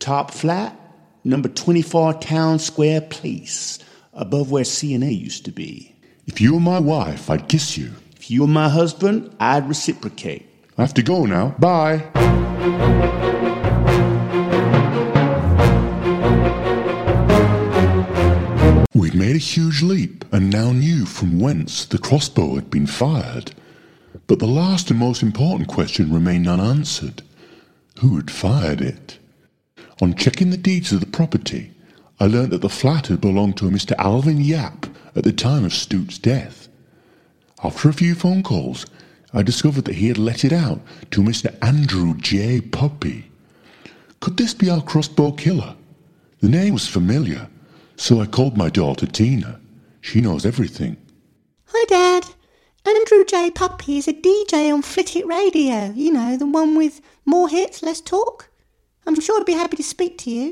Top 0.00 0.32
flat, 0.32 0.76
number 1.22 1.48
24 1.48 2.14
Town 2.14 2.58
Square 2.58 3.02
Place, 3.02 3.78
above 4.12 4.50
where 4.50 4.64
C&A 4.64 4.98
used 4.98 5.44
to 5.44 5.52
be. 5.52 5.94
If 6.26 6.40
you 6.40 6.54
were 6.54 6.60
my 6.60 6.80
wife, 6.80 7.30
I'd 7.30 7.48
kiss 7.48 7.78
you. 7.78 7.92
If 8.16 8.28
you 8.28 8.40
were 8.40 8.48
my 8.48 8.68
husband, 8.68 9.36
I'd 9.38 9.68
reciprocate. 9.68 10.48
I 10.76 10.82
have 10.82 10.94
to 10.94 11.02
go 11.02 11.26
now. 11.26 11.54
Bye. 11.60 12.10
We'd 18.94 19.14
made 19.14 19.36
a 19.36 19.38
huge 19.38 19.80
leap 19.80 20.24
and 20.32 20.50
now 20.50 20.72
knew 20.72 21.06
from 21.06 21.40
whence 21.40 21.86
the 21.86 21.98
crossbow 21.98 22.56
had 22.56 22.68
been 22.70 22.86
fired. 22.86 23.52
But 24.26 24.38
the 24.38 24.46
last 24.46 24.90
and 24.90 24.98
most 24.98 25.22
important 25.22 25.68
question 25.68 26.12
remained 26.12 26.46
unanswered. 26.46 27.22
Who 28.00 28.16
had 28.16 28.30
fired 28.30 28.82
it? 28.82 29.18
On 30.02 30.14
checking 30.14 30.50
the 30.50 30.58
deeds 30.58 30.92
of 30.92 31.00
the 31.00 31.06
property, 31.06 31.70
I 32.20 32.26
learnt 32.26 32.50
that 32.50 32.60
the 32.60 32.68
flat 32.68 33.06
had 33.06 33.20
belonged 33.20 33.56
to 33.58 33.66
a 33.66 33.70
Mr. 33.70 33.94
Alvin 33.98 34.42
Yap 34.42 34.86
at 35.16 35.24
the 35.24 35.32
time 35.32 35.64
of 35.64 35.72
Stute's 35.72 36.18
death. 36.18 36.68
After 37.64 37.88
a 37.88 37.94
few 37.94 38.14
phone 38.14 38.42
calls, 38.42 38.84
I 39.32 39.42
discovered 39.42 39.86
that 39.86 39.94
he 39.94 40.08
had 40.08 40.18
let 40.18 40.44
it 40.44 40.52
out 40.52 40.80
to 41.12 41.22
Mr. 41.22 41.56
Andrew 41.62 42.14
J. 42.18 42.60
Puppy. 42.60 43.30
Could 44.20 44.36
this 44.36 44.52
be 44.52 44.68
our 44.68 44.82
crossbow 44.82 45.32
killer? 45.32 45.76
The 46.40 46.48
name 46.48 46.74
was 46.74 46.86
familiar, 46.86 47.48
so 48.02 48.20
I 48.20 48.26
called 48.26 48.56
my 48.56 48.68
daughter 48.68 49.06
Tina. 49.06 49.60
She 50.00 50.20
knows 50.20 50.44
everything. 50.44 50.96
Hi, 51.66 51.84
Dad. 51.88 52.26
Andrew 52.84 53.24
J. 53.24 53.52
Puppy 53.52 53.98
is 53.98 54.08
a 54.08 54.12
DJ 54.12 54.74
on 54.74 54.82
Flitwick 54.82 55.24
Radio. 55.24 55.92
You 55.94 56.12
know, 56.12 56.36
the 56.36 56.44
one 56.44 56.76
with 56.76 57.00
more 57.26 57.48
hits, 57.48 57.80
less 57.80 58.00
talk. 58.00 58.50
I'm 59.06 59.20
sure 59.20 59.38
I'd 59.38 59.46
be 59.46 59.52
happy 59.52 59.76
to 59.76 59.84
speak 59.84 60.18
to 60.18 60.30
you. 60.30 60.48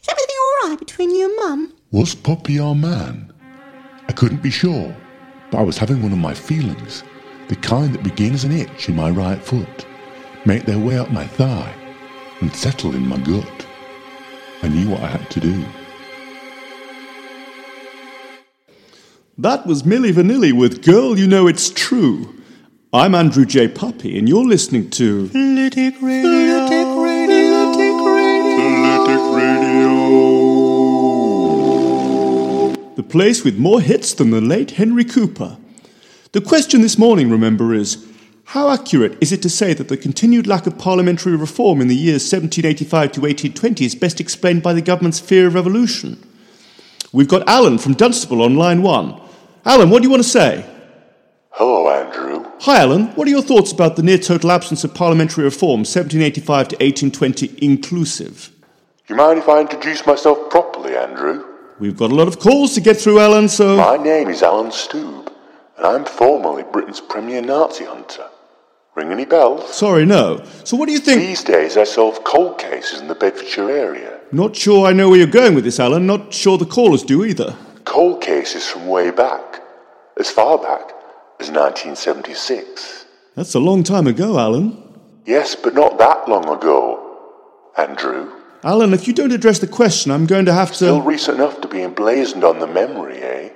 Is 0.00 0.08
everything 0.08 0.36
all 0.40 0.70
right 0.70 0.78
between 0.78 1.10
you 1.10 1.26
and 1.26 1.36
Mum? 1.36 1.74
Was 1.90 2.14
Puppy 2.14 2.58
our 2.58 2.74
man? 2.74 3.30
I 4.08 4.12
couldn't 4.12 4.42
be 4.42 4.50
sure, 4.50 4.96
but 5.50 5.58
I 5.58 5.64
was 5.64 5.76
having 5.76 6.02
one 6.02 6.12
of 6.12 6.18
my 6.18 6.32
feelings, 6.32 7.04
the 7.48 7.56
kind 7.56 7.92
that 7.92 8.04
begin 8.04 8.32
as 8.32 8.44
an 8.44 8.52
itch 8.52 8.88
in 8.88 8.96
my 8.96 9.10
right 9.10 9.42
foot, 9.42 9.84
make 10.46 10.64
their 10.64 10.78
way 10.78 10.96
up 10.96 11.10
my 11.10 11.26
thigh, 11.26 11.74
and 12.40 12.56
settle 12.56 12.94
in 12.94 13.06
my 13.06 13.18
gut. 13.18 13.66
I 14.62 14.68
knew 14.68 14.88
what 14.88 15.02
I 15.02 15.08
had 15.08 15.30
to 15.32 15.40
do. 15.40 15.62
That 19.38 19.66
was 19.66 19.82
Milli 19.82 20.14
Vanilli 20.14 20.50
with 20.50 20.82
Girl 20.82 21.18
You 21.18 21.26
Know 21.26 21.46
It's 21.46 21.68
True. 21.68 22.34
I'm 22.90 23.14
Andrew 23.14 23.44
J. 23.44 23.68
Puppy, 23.68 24.18
and 24.18 24.26
you're 24.26 24.46
listening 24.46 24.88
to 24.92 25.28
Flitwick 25.28 26.00
Radio. 26.00 26.66
Flitwick 26.66 26.86
Radio. 29.36 29.76
the 32.94 33.02
place 33.02 33.44
with 33.44 33.58
more 33.58 33.82
hits 33.82 34.14
than 34.14 34.30
the 34.30 34.40
late 34.40 34.70
Henry 34.70 35.04
Cooper. 35.04 35.58
The 36.32 36.40
question 36.40 36.80
this 36.80 36.96
morning, 36.96 37.28
remember, 37.28 37.74
is 37.74 38.06
how 38.44 38.70
accurate 38.70 39.18
is 39.20 39.32
it 39.32 39.42
to 39.42 39.50
say 39.50 39.74
that 39.74 39.88
the 39.88 39.98
continued 39.98 40.46
lack 40.46 40.66
of 40.66 40.78
parliamentary 40.78 41.36
reform 41.36 41.82
in 41.82 41.88
the 41.88 41.94
years 41.94 42.22
1785 42.22 43.12
to 43.12 43.20
1820 43.20 43.84
is 43.84 43.94
best 43.94 44.18
explained 44.18 44.62
by 44.62 44.72
the 44.72 44.80
government's 44.80 45.20
fear 45.20 45.46
of 45.46 45.52
revolution? 45.52 46.26
We've 47.12 47.28
got 47.28 47.46
Alan 47.46 47.76
from 47.76 47.92
Dunstable 47.92 48.40
on 48.40 48.56
line 48.56 48.80
one. 48.80 49.20
Alan, 49.66 49.90
what 49.90 50.00
do 50.00 50.06
you 50.06 50.10
want 50.10 50.22
to 50.22 50.28
say? 50.28 50.64
Hello, 51.50 51.90
Andrew. 51.90 52.48
Hi, 52.60 52.82
Alan. 52.82 53.06
What 53.16 53.26
are 53.26 53.32
your 53.32 53.42
thoughts 53.42 53.72
about 53.72 53.96
the 53.96 54.02
near 54.04 54.16
total 54.16 54.52
absence 54.52 54.84
of 54.84 54.94
parliamentary 54.94 55.42
reform, 55.42 55.80
1785 55.80 56.68
to 56.68 56.76
1820 56.76 57.64
inclusive? 57.64 58.52
Do 59.08 59.14
You 59.14 59.16
mind 59.16 59.40
if 59.40 59.48
I 59.48 59.60
introduce 59.62 60.06
myself 60.06 60.50
properly, 60.50 60.96
Andrew? 60.96 61.44
We've 61.80 61.96
got 61.96 62.12
a 62.12 62.14
lot 62.14 62.28
of 62.28 62.38
calls 62.38 62.74
to 62.74 62.80
get 62.80 62.96
through, 62.96 63.18
Alan, 63.18 63.48
so. 63.48 63.76
My 63.76 63.96
name 63.96 64.28
is 64.28 64.44
Alan 64.44 64.70
Stoob, 64.70 65.32
and 65.78 65.84
I'm 65.84 66.04
formerly 66.04 66.62
Britain's 66.62 67.00
premier 67.00 67.42
Nazi 67.42 67.86
hunter. 67.86 68.28
Ring 68.94 69.10
any 69.10 69.24
bells? 69.24 69.74
Sorry, 69.74 70.06
no. 70.06 70.44
So 70.62 70.76
what 70.76 70.86
do 70.86 70.92
you 70.92 71.00
think? 71.00 71.20
These 71.22 71.42
days 71.42 71.76
I 71.76 71.82
solve 71.82 72.22
cold 72.22 72.58
cases 72.58 73.00
in 73.00 73.08
the 73.08 73.16
Bedfordshire 73.16 73.68
area. 73.68 74.20
Not 74.30 74.54
sure 74.54 74.86
I 74.86 74.92
know 74.92 75.08
where 75.08 75.18
you're 75.18 75.26
going 75.26 75.56
with 75.56 75.64
this, 75.64 75.80
Alan. 75.80 76.06
Not 76.06 76.32
sure 76.32 76.56
the 76.56 76.66
callers 76.66 77.02
do 77.02 77.24
either. 77.24 77.56
Cold 77.84 78.20
cases 78.20 78.66
from 78.66 78.86
way 78.86 79.10
back. 79.10 79.45
As 80.18 80.30
far 80.30 80.58
back 80.58 80.92
as 81.40 81.50
1976. 81.50 83.04
That's 83.34 83.54
a 83.54 83.60
long 83.60 83.82
time 83.82 84.06
ago, 84.06 84.38
Alan. 84.38 84.82
Yes, 85.26 85.54
but 85.54 85.74
not 85.74 85.98
that 85.98 86.28
long 86.28 86.48
ago, 86.48 87.72
Andrew. 87.76 88.32
Alan, 88.64 88.94
if 88.94 89.06
you 89.06 89.12
don't 89.12 89.32
address 89.32 89.58
the 89.58 89.66
question, 89.66 90.10
I'm 90.10 90.26
going 90.26 90.46
to 90.46 90.54
have 90.54 90.70
to. 90.70 90.74
Still 90.74 91.02
recent 91.02 91.38
enough 91.38 91.60
to 91.60 91.68
be 91.68 91.82
emblazoned 91.82 92.44
on 92.44 92.58
the 92.58 92.66
memory, 92.66 93.18
eh? 93.18 93.50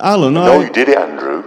Alan, 0.00 0.36
I. 0.36 0.46
know 0.46 0.60
you 0.60 0.70
did 0.70 0.88
it, 0.88 0.98
Andrew. 0.98 1.44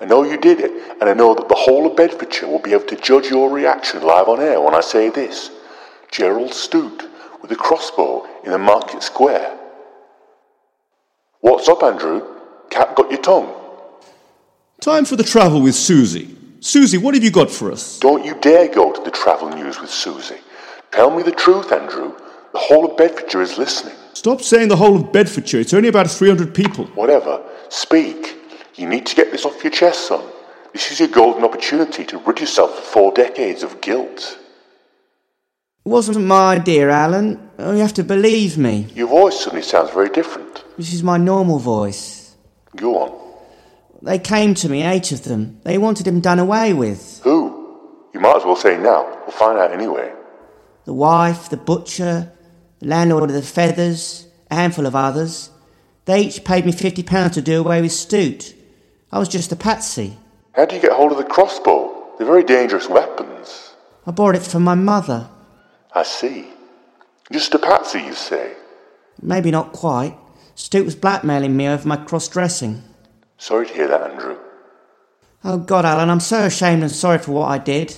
I 0.00 0.06
know 0.06 0.24
you 0.24 0.36
did 0.36 0.58
it, 0.58 0.72
and 1.00 1.08
I 1.08 1.14
know 1.14 1.32
that 1.34 1.48
the 1.48 1.54
whole 1.54 1.86
of 1.86 1.96
Bedfordshire 1.96 2.48
will 2.48 2.58
be 2.58 2.72
able 2.72 2.86
to 2.86 2.96
judge 2.96 3.30
your 3.30 3.48
reaction 3.48 4.02
live 4.02 4.28
on 4.28 4.40
air 4.40 4.60
when 4.60 4.74
I 4.74 4.80
say 4.80 5.10
this. 5.10 5.50
Gerald 6.10 6.52
Stute 6.52 7.08
with 7.40 7.52
a 7.52 7.56
crossbow 7.56 8.26
in 8.44 8.50
the 8.50 8.58
market 8.58 9.02
square. 9.04 9.56
What's 11.40 11.68
up, 11.68 11.84
Andrew? 11.84 12.31
Cat 12.72 12.96
got 12.96 13.10
your 13.10 13.20
tongue? 13.20 13.52
Time 14.80 15.04
for 15.04 15.16
the 15.16 15.22
travel 15.22 15.60
with 15.60 15.74
Susie. 15.74 16.34
Susie, 16.60 16.96
what 16.96 17.12
have 17.12 17.22
you 17.22 17.30
got 17.30 17.50
for 17.50 17.70
us? 17.70 17.98
Don't 17.98 18.24
you 18.24 18.34
dare 18.40 18.66
go 18.66 18.90
to 18.92 19.02
the 19.02 19.10
travel 19.10 19.50
news 19.50 19.78
with 19.78 19.90
Susie. 19.90 20.40
Tell 20.90 21.14
me 21.14 21.22
the 21.22 21.32
truth, 21.32 21.70
Andrew. 21.70 22.16
The 22.54 22.58
whole 22.58 22.90
of 22.90 22.96
Bedfordshire 22.96 23.42
is 23.42 23.58
listening. 23.58 23.94
Stop 24.14 24.40
saying 24.40 24.68
the 24.68 24.76
whole 24.76 24.96
of 24.96 25.12
Bedfordshire. 25.12 25.60
It's 25.60 25.74
only 25.74 25.90
about 25.90 26.10
300 26.10 26.54
people. 26.54 26.86
Whatever. 26.94 27.44
Speak. 27.68 28.38
You 28.76 28.88
need 28.88 29.04
to 29.04 29.14
get 29.14 29.30
this 29.30 29.44
off 29.44 29.62
your 29.62 29.70
chest, 29.70 30.06
son. 30.08 30.24
This 30.72 30.90
is 30.90 31.00
your 31.00 31.10
golden 31.10 31.44
opportunity 31.44 32.06
to 32.06 32.16
rid 32.20 32.40
yourself 32.40 32.78
of 32.78 32.84
four 32.84 33.12
decades 33.12 33.62
of 33.62 33.82
guilt. 33.82 34.38
It 35.84 35.88
wasn't 35.90 36.24
my 36.24 36.54
idea, 36.54 36.88
Alan. 36.88 37.50
You 37.58 37.84
have 37.86 37.92
to 37.94 38.02
believe 38.02 38.56
me. 38.56 38.86
Your 38.94 39.08
voice 39.08 39.40
suddenly 39.40 39.62
sounds 39.62 39.90
very 39.90 40.08
different. 40.08 40.64
This 40.78 40.94
is 40.94 41.02
my 41.02 41.18
normal 41.18 41.58
voice. 41.58 42.21
Go 42.76 42.98
on. 42.98 43.34
They 44.02 44.18
came 44.18 44.54
to 44.54 44.68
me, 44.68 44.82
eight 44.82 45.12
of 45.12 45.24
them. 45.24 45.60
They 45.64 45.78
wanted 45.78 46.06
him 46.06 46.20
done 46.20 46.38
away 46.38 46.72
with. 46.72 47.20
Who? 47.22 48.08
You 48.12 48.20
might 48.20 48.36
as 48.36 48.44
well 48.44 48.56
say 48.56 48.76
now. 48.76 49.06
We'll 49.22 49.30
find 49.30 49.58
out 49.58 49.72
anyway. 49.72 50.12
The 50.84 50.92
wife, 50.92 51.48
the 51.48 51.56
butcher, 51.56 52.32
the 52.80 52.86
landlord 52.86 53.30
of 53.30 53.36
the 53.36 53.42
feathers, 53.42 54.26
a 54.50 54.56
handful 54.56 54.86
of 54.86 54.96
others. 54.96 55.50
They 56.04 56.22
each 56.22 56.44
paid 56.44 56.66
me 56.66 56.72
fifty 56.72 57.02
pounds 57.04 57.34
to 57.34 57.42
do 57.42 57.60
away 57.60 57.80
with 57.80 57.92
Stute. 57.92 58.54
I 59.12 59.18
was 59.18 59.28
just 59.28 59.52
a 59.52 59.56
patsy. 59.56 60.18
How 60.52 60.64
do 60.64 60.74
you 60.74 60.82
get 60.82 60.92
hold 60.92 61.12
of 61.12 61.18
the 61.18 61.24
crossbow? 61.24 62.16
They're 62.18 62.26
very 62.26 62.42
dangerous 62.42 62.88
weapons. 62.88 63.72
I 64.06 64.10
borrowed 64.10 64.36
it 64.36 64.42
from 64.42 64.64
my 64.64 64.74
mother. 64.74 65.28
I 65.94 66.02
see. 66.02 66.48
Just 67.30 67.54
a 67.54 67.58
patsy, 67.58 68.00
you 68.00 68.14
say? 68.14 68.54
Maybe 69.20 69.50
not 69.50 69.72
quite. 69.72 70.16
Stute 70.62 70.84
was 70.84 70.94
blackmailing 70.94 71.56
me 71.56 71.66
over 71.66 71.88
my 71.88 71.96
cross 71.96 72.28
dressing. 72.28 72.84
Sorry 73.36 73.66
to 73.66 73.74
hear 73.74 73.88
that, 73.88 74.12
Andrew. 74.12 74.38
Oh, 75.42 75.58
God, 75.58 75.84
Alan, 75.84 76.08
I'm 76.08 76.20
so 76.20 76.44
ashamed 76.44 76.82
and 76.82 76.92
sorry 76.92 77.18
for 77.18 77.32
what 77.32 77.48
I 77.48 77.58
did. 77.58 77.96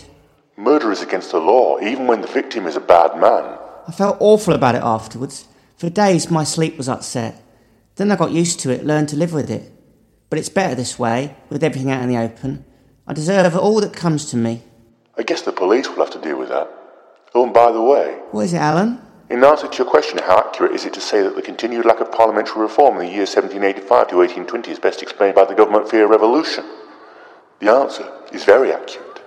Murder 0.57 0.91
is 0.91 1.03
against 1.03 1.31
the 1.31 1.41
law, 1.41 1.79
even 1.81 2.07
when 2.07 2.23
the 2.23 2.27
victim 2.27 2.67
is 2.67 2.75
a 2.75 2.81
bad 2.81 3.21
man. 3.21 3.59
I 3.87 3.93
felt 3.93 4.17
awful 4.19 4.55
about 4.55 4.77
it 4.77 4.83
afterwards. 4.83 5.47
For 5.77 5.91
days, 5.91 6.31
my 6.31 6.43
sleep 6.43 6.79
was 6.79 6.89
upset. 6.89 7.43
Then 7.97 8.11
I 8.11 8.17
got 8.17 8.31
used 8.31 8.61
to 8.61 8.71
it, 8.71 8.83
learned 8.83 9.11
to 9.11 9.17
live 9.17 9.35
with 9.35 9.51
it. 9.51 9.71
But 10.31 10.39
it's 10.39 10.49
better 10.49 10.75
this 10.75 10.99
way, 10.99 11.37
with 11.51 11.63
everything 11.63 11.91
out 11.91 12.03
in 12.03 12.09
the 12.09 12.17
open. 12.17 12.65
I 13.07 13.13
deserve 13.13 13.55
all 13.59 13.79
that 13.83 13.93
comes 13.93 14.31
to 14.31 14.39
me. 14.39 14.63
I 15.19 15.23
guess 15.23 15.43
the 15.43 15.53
police 15.53 15.87
will 15.87 16.03
have 16.03 16.15
to 16.15 16.19
deal 16.19 16.39
with 16.39 16.49
that. 16.49 16.71
Oh, 17.35 17.45
and 17.45 17.53
by 17.53 17.73
the 17.73 17.83
way, 17.83 18.21
What 18.31 18.47
is 18.47 18.55
it, 18.55 18.59
Alan? 18.59 19.04
In 19.31 19.43
answer 19.43 19.69
to 19.69 19.79
your 19.79 19.91
question, 19.91 20.19
how 20.19 20.39
accurate 20.39 20.73
is 20.73 20.85
it 20.85 20.93
to 20.95 21.01
say 21.01 21.23
that 21.23 21.35
the 21.35 21.43
continued 21.43 21.87
lack 21.87 22.01
of 22.01 22.13
parliamentary 22.13 22.61
reform 22.63 22.99
in 23.01 23.07
the 23.07 23.13
years 23.13 23.35
1785 23.35 24.09
to 24.09 24.17
1820 24.17 24.71
is 24.71 24.79
best 24.79 25.03
explained 25.03 25.35
by 25.35 25.45
the 25.45 25.55
government 25.55 25.91
fear 25.91 26.05
of 26.05 26.11
revolution? 26.11 26.65
The 27.61 27.71
answer 27.71 28.07
is 28.33 28.45
very 28.45 28.73
accurate. 28.73 29.23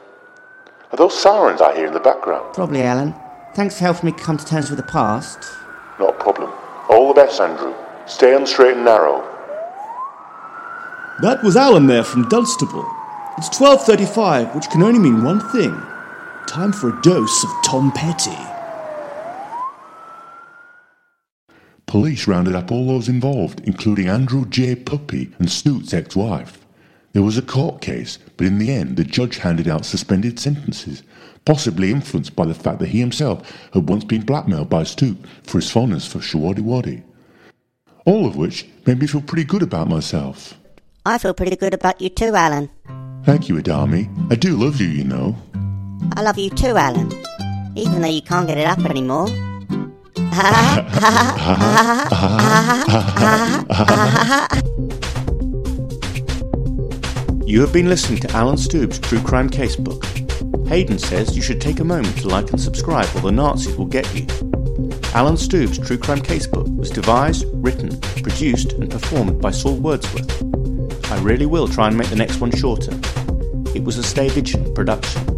Are 0.92 0.98
those 0.98 1.20
sirens 1.20 1.62
I 1.62 1.76
hear 1.76 1.88
in 1.88 1.94
the 1.94 2.00
background? 2.00 2.54
Probably, 2.54 2.84
Alan. 2.84 3.16
Thanks 3.56 3.78
for 3.78 3.86
helping 3.86 4.12
me 4.12 4.12
come 4.12 4.38
to 4.38 4.46
terms 4.46 4.70
with 4.70 4.78
the 4.78 4.84
past. 4.84 5.40
Not 6.00 6.12
a 6.12 6.18
problem. 6.18 6.52
All 6.90 7.08
the 7.08 7.16
best, 7.16 7.42
Andrew. 7.42 7.74
Stay 8.06 8.36
on 8.36 8.42
the 8.42 8.48
straight 8.48 8.76
and 8.76 8.86
narrow. 8.86 9.22
That 11.22 11.42
was 11.44 11.58
Alan 11.58 11.88
there 11.88 12.04
from 12.04 12.30
Dunstable. 12.30 12.88
It's 13.38 13.50
12.35, 13.50 14.56
which 14.56 14.70
can 14.70 14.84
only 14.84 15.00
mean 15.00 15.24
one 15.24 15.40
thing. 15.52 15.72
Time 16.48 16.72
for 16.72 16.90
a 16.90 17.02
dose 17.02 17.44
of 17.44 17.50
Tom 17.66 17.92
Petty. 17.92 18.38
Police 21.88 22.28
rounded 22.28 22.54
up 22.54 22.70
all 22.70 22.86
those 22.86 23.08
involved, 23.08 23.62
including 23.64 24.10
Andrew 24.10 24.46
J. 24.46 24.76
Puppy 24.76 25.32
and 25.40 25.50
Snoot's 25.50 25.94
ex-wife. 25.94 26.66
There 27.14 27.24
was 27.24 27.38
a 27.38 27.42
court 27.42 27.80
case, 27.80 28.20
but 28.36 28.46
in 28.46 28.60
the 28.60 28.72
end 28.72 28.98
the 28.98 29.06
judge 29.06 29.38
handed 29.38 29.70
out 29.70 29.86
suspended 29.86 30.38
sentences, 30.38 31.02
possibly 31.46 31.92
influenced 31.92 32.36
by 32.36 32.46
the 32.46 32.54
fact 32.54 32.80
that 32.80 32.90
he 32.90 33.00
himself 33.00 33.70
had 33.74 33.88
once 33.88 34.04
been 34.04 34.24
blackmailed 34.24 34.70
by 34.70 34.84
Snoot 34.84 35.18
for 35.44 35.60
his 35.60 35.72
fondness 35.72 36.06
for 36.06 36.20
Showaddywaddy. 36.20 37.04
All 38.06 38.28
of 38.28 38.36
which 38.36 38.68
made 38.86 39.00
me 39.00 39.08
feel 39.08 39.22
pretty 39.22 39.46
good 39.46 39.64
about 39.64 39.88
myself. 39.88 40.56
I 41.06 41.18
feel 41.18 41.34
pretty 41.34 41.56
good 41.56 41.74
about 41.74 42.02
you 42.02 42.10
too, 42.10 42.36
Alan. 42.36 42.70
Thank 43.24 43.48
you, 43.48 43.58
Adami. 43.58 44.10
I 44.30 44.36
do 44.36 44.58
love 44.58 44.82
you, 44.82 44.90
you 44.90 45.06
know. 45.06 45.38
I 46.18 46.22
love 46.22 46.38
you 46.38 46.50
too, 46.50 46.76
Alan. 46.76 47.14
Even 47.78 48.02
though 48.02 48.10
you 48.10 48.22
can't 48.22 48.46
get 48.46 48.58
it 48.58 48.68
up 48.68 48.80
anymore. 48.80 49.30
You 50.18 50.24
have 57.62 57.72
been 57.72 57.88
listening 57.88 58.20
to 58.22 58.32
Alan 58.32 58.56
Stoob's 58.56 58.98
True 58.98 59.22
Crime 59.22 59.48
Casebook. 59.48 60.04
Hayden 60.68 60.98
says 60.98 61.36
you 61.36 61.44
should 61.44 61.62
take 61.62 61.80
a 61.80 61.84
moment 61.84 62.18
to 62.18 62.30
like 62.30 62.50
and 62.50 62.60
subscribe 62.60 63.08
or 63.16 63.22
the 63.22 63.32
Nazis 63.32 63.76
will 63.76 63.86
get 63.86 64.12
you. 64.16 64.26
Alan 65.14 65.36
Stoob's 65.36 65.78
True 65.78 66.00
Crime 66.00 66.22
Casebook 66.22 66.76
was 66.76 66.90
devised, 66.90 67.46
written, 67.54 68.00
produced, 68.24 68.72
and 68.74 68.90
performed 68.90 69.40
by 69.40 69.52
Saul 69.52 69.76
Wordsworth. 69.76 70.42
I 71.12 71.20
really 71.20 71.46
will 71.46 71.68
try 71.68 71.90
and 71.90 71.96
make 71.96 72.10
the 72.10 72.16
next 72.16 72.40
one 72.40 72.50
shorter. 72.50 73.00
It 73.76 73.84
was 73.84 74.00
a 74.00 74.30
Vigilant 74.30 74.74
production. 74.74 75.37